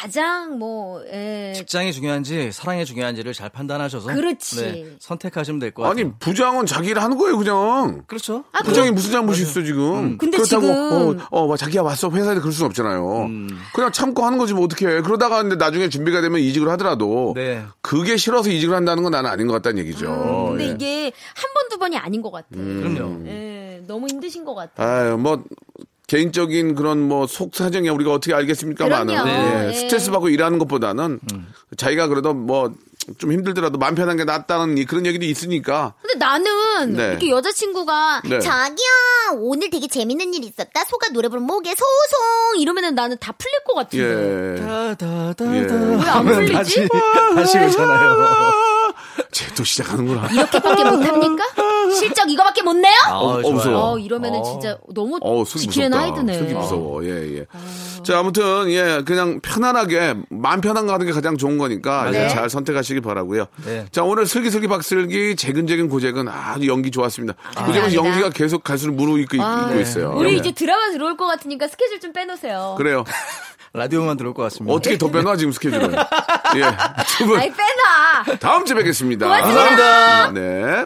가장 0.01 0.57
뭐 0.57 1.01
예, 1.11 1.53
직장이 1.55 1.93
중요한지 1.93 2.51
사랑이 2.51 2.83
중요한지를 2.85 3.33
잘 3.33 3.49
판단하셔서 3.49 4.07
그렇지. 4.13 4.55
네, 4.61 4.85
선택하시면 4.99 5.59
될 5.59 5.71
것 5.73 5.83
같아요. 5.83 6.05
아니, 6.05 6.13
부장은 6.19 6.65
자기 6.65 6.89
일 6.89 6.99
하는 6.99 7.17
거예요, 7.17 7.37
그냥. 7.37 8.03
그렇죠. 8.07 8.43
아, 8.51 8.61
부장이 8.63 8.91
무슨 8.91 9.11
잘못이 9.11 9.43
있어, 9.43 9.61
지금. 9.61 10.17
근데 10.17 10.37
그렇다고, 10.37 10.61
지금- 10.61 11.19
어, 11.21 11.27
어, 11.31 11.47
막 11.47 11.57
자기야 11.57 11.81
왔어. 11.83 12.09
회사에 12.09 12.35
그럴 12.39 12.51
수는 12.51 12.67
없잖아요. 12.69 13.25
음. 13.25 13.49
그냥 13.73 13.91
참고 13.91 14.25
하는 14.25 14.37
거지, 14.37 14.53
뭐 14.53 14.63
어떻게 14.65 14.87
해. 14.87 15.01
그러다가 15.01 15.41
근데 15.41 15.55
나중에 15.55 15.89
준비가 15.89 16.21
되면 16.21 16.39
이직을 16.39 16.69
하더라도. 16.69 17.33
네. 17.35 17.63
그게 17.81 18.17
싫어서 18.17 18.49
이직을 18.49 18.75
한다는 18.75 19.03
건 19.03 19.11
나는 19.11 19.29
아닌 19.29 19.47
것 19.47 19.53
같다는 19.53 19.79
얘기죠. 19.79 20.47
근데 20.49 20.67
예. 20.67 20.71
이게 20.71 21.03
한 21.35 21.53
번 21.53 21.63
두 21.69 21.77
번이 21.79 21.97
아닌 21.97 22.21
것 22.21 22.29
같아. 22.31 22.47
그럼요. 22.51 23.25
예, 23.27 23.81
너무 23.87 24.07
힘드신 24.07 24.43
것 24.45 24.53
같아. 24.53 24.83
아유, 24.83 25.17
뭐, 25.17 25.43
개인적인 26.07 26.75
그런 26.75 26.99
뭐 27.01 27.25
속 27.27 27.55
사정이 27.55 27.89
우리가 27.89 28.11
어떻게 28.11 28.33
알겠습니까만은. 28.33 29.13
예, 29.13 29.23
네. 29.67 29.73
스트레스 29.73 30.11
받고 30.11 30.29
일하는 30.29 30.59
것보다는 30.59 31.19
자기가 31.77 32.07
그래도 32.07 32.33
뭐 32.33 32.71
좀 33.17 33.33
힘들더라도 33.33 33.77
마음 33.77 33.95
편한 33.95 34.15
게 34.15 34.23
낫다는 34.23 34.77
이- 34.77 34.85
그런 34.85 35.05
얘기도 35.05 35.25
있으니까. 35.25 35.93
근데 36.01 36.15
나는 36.17 36.93
네. 36.95 37.07
이렇게 37.09 37.29
여자친구가 37.31 38.21
네. 38.23 38.39
자기야 38.39 38.85
오늘 39.39 39.69
되게 39.69 39.87
재밌는 39.89 40.33
일 40.33 40.45
있었다. 40.45 40.85
소가 40.85 41.09
노래 41.09 41.27
부르면 41.27 41.45
뭐게 41.45 41.71
소송. 41.71 42.61
이러면은 42.61 42.95
나는 42.95 43.17
다 43.19 43.33
풀릴 43.33 43.55
것 43.67 43.93
예. 43.93 44.55
같은데. 44.55 44.61
다다다다. 44.65 45.53
예. 45.53 45.59
왜안 45.63 45.99
하면 45.99 46.33
풀리지? 46.35 46.53
다시 46.53 46.87
다시 47.35 47.57
오잖아요. 47.57 48.53
쟤 49.31 49.53
또 49.53 49.63
시작하는구나. 49.65 50.29
이렇게밖에 50.31 50.83
못합니까? 50.85 51.43
실적 51.93 52.29
이거밖에 52.29 52.61
못 52.61 52.73
내요? 52.73 52.93
아, 53.07 53.17
어. 53.19 53.39
무서워. 53.51 53.93
어, 53.93 53.97
이러면은 53.99 54.43
진짜 54.43 54.77
너무 54.93 55.17
어, 55.21 55.43
지키는 55.45 55.89
무섭다. 55.89 55.99
하이드네. 55.99 56.33
슬기 56.37 56.53
무서워. 56.53 57.05
예, 57.05 57.37
예. 57.39 57.45
자, 58.03 58.19
아무튼, 58.19 58.69
예, 58.69 59.01
그냥 59.05 59.39
편안하게, 59.41 60.15
마음 60.29 60.61
편한 60.61 60.85
거 60.87 60.93
하는 60.93 61.05
게 61.05 61.11
가장 61.11 61.37
좋은 61.37 61.57
거니까, 61.57 62.09
네. 62.11 62.25
예, 62.25 62.27
잘 62.29 62.49
선택하시기 62.49 63.01
바라고요 63.01 63.45
네. 63.65 63.85
자, 63.91 64.03
오늘 64.03 64.25
슬기슬기 64.25 64.67
박슬기, 64.67 65.35
재근재근 65.35 65.87
고재근 65.89 66.27
아주 66.27 66.67
연기 66.67 66.91
좋았습니다. 66.91 67.33
고재근 67.35 67.65
감사합니다. 67.81 67.95
연기가 68.09 68.29
계속 68.29 68.63
갈수록 68.63 68.95
무르익고 68.95 69.37
있- 69.37 69.41
아, 69.41 69.67
있고 69.69 69.79
있어요. 69.79 70.13
우리 70.17 70.33
예. 70.33 70.37
이제 70.37 70.51
드라마 70.51 70.91
들어올 70.91 71.15
것 71.17 71.25
같으니까 71.27 71.67
스케줄 71.67 71.99
좀 71.99 72.11
빼놓으세요. 72.13 72.75
그래요. 72.77 73.03
라디오만 73.75 74.17
들을 74.17 74.33
것 74.35 74.43
같습니다. 74.43 74.71
어떻게 74.73 74.97
더 74.99 75.09
빼나 75.09 75.35
지금 75.35 75.51
스케줄을. 75.51 75.89
예. 76.57 76.61
두 77.17 77.25
분. 77.25 77.39
아이 77.39 77.49
빼놔. 77.51 78.37
다음 78.39 78.65
주에 78.65 78.75
뵙겠습니다. 78.75 79.27
감사합니다. 79.27 80.31
네. 80.31 80.85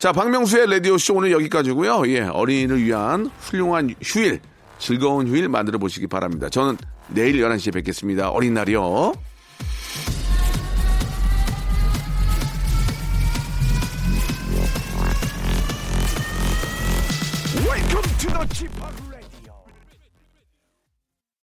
자, 0.00 0.12
박명수의 0.12 0.70
라디오쇼 0.70 1.16
오늘 1.16 1.30
여기까지고요 1.30 2.08
예, 2.08 2.20
어린이를 2.22 2.82
위한 2.82 3.26
훌륭한 3.38 3.94
휴일, 4.00 4.40
즐거운 4.78 5.28
휴일 5.28 5.50
만들어 5.50 5.78
보시기 5.78 6.06
바랍니다. 6.06 6.48
저는 6.48 6.78
내일 7.08 7.36
11시에 7.36 7.74
뵙겠습니다. 7.74 8.30
어린 8.30 8.54
날이요. 8.54 9.12
Welcome 17.62 18.18
to 18.20 18.30
the 18.30 18.48
Chip 18.54 19.09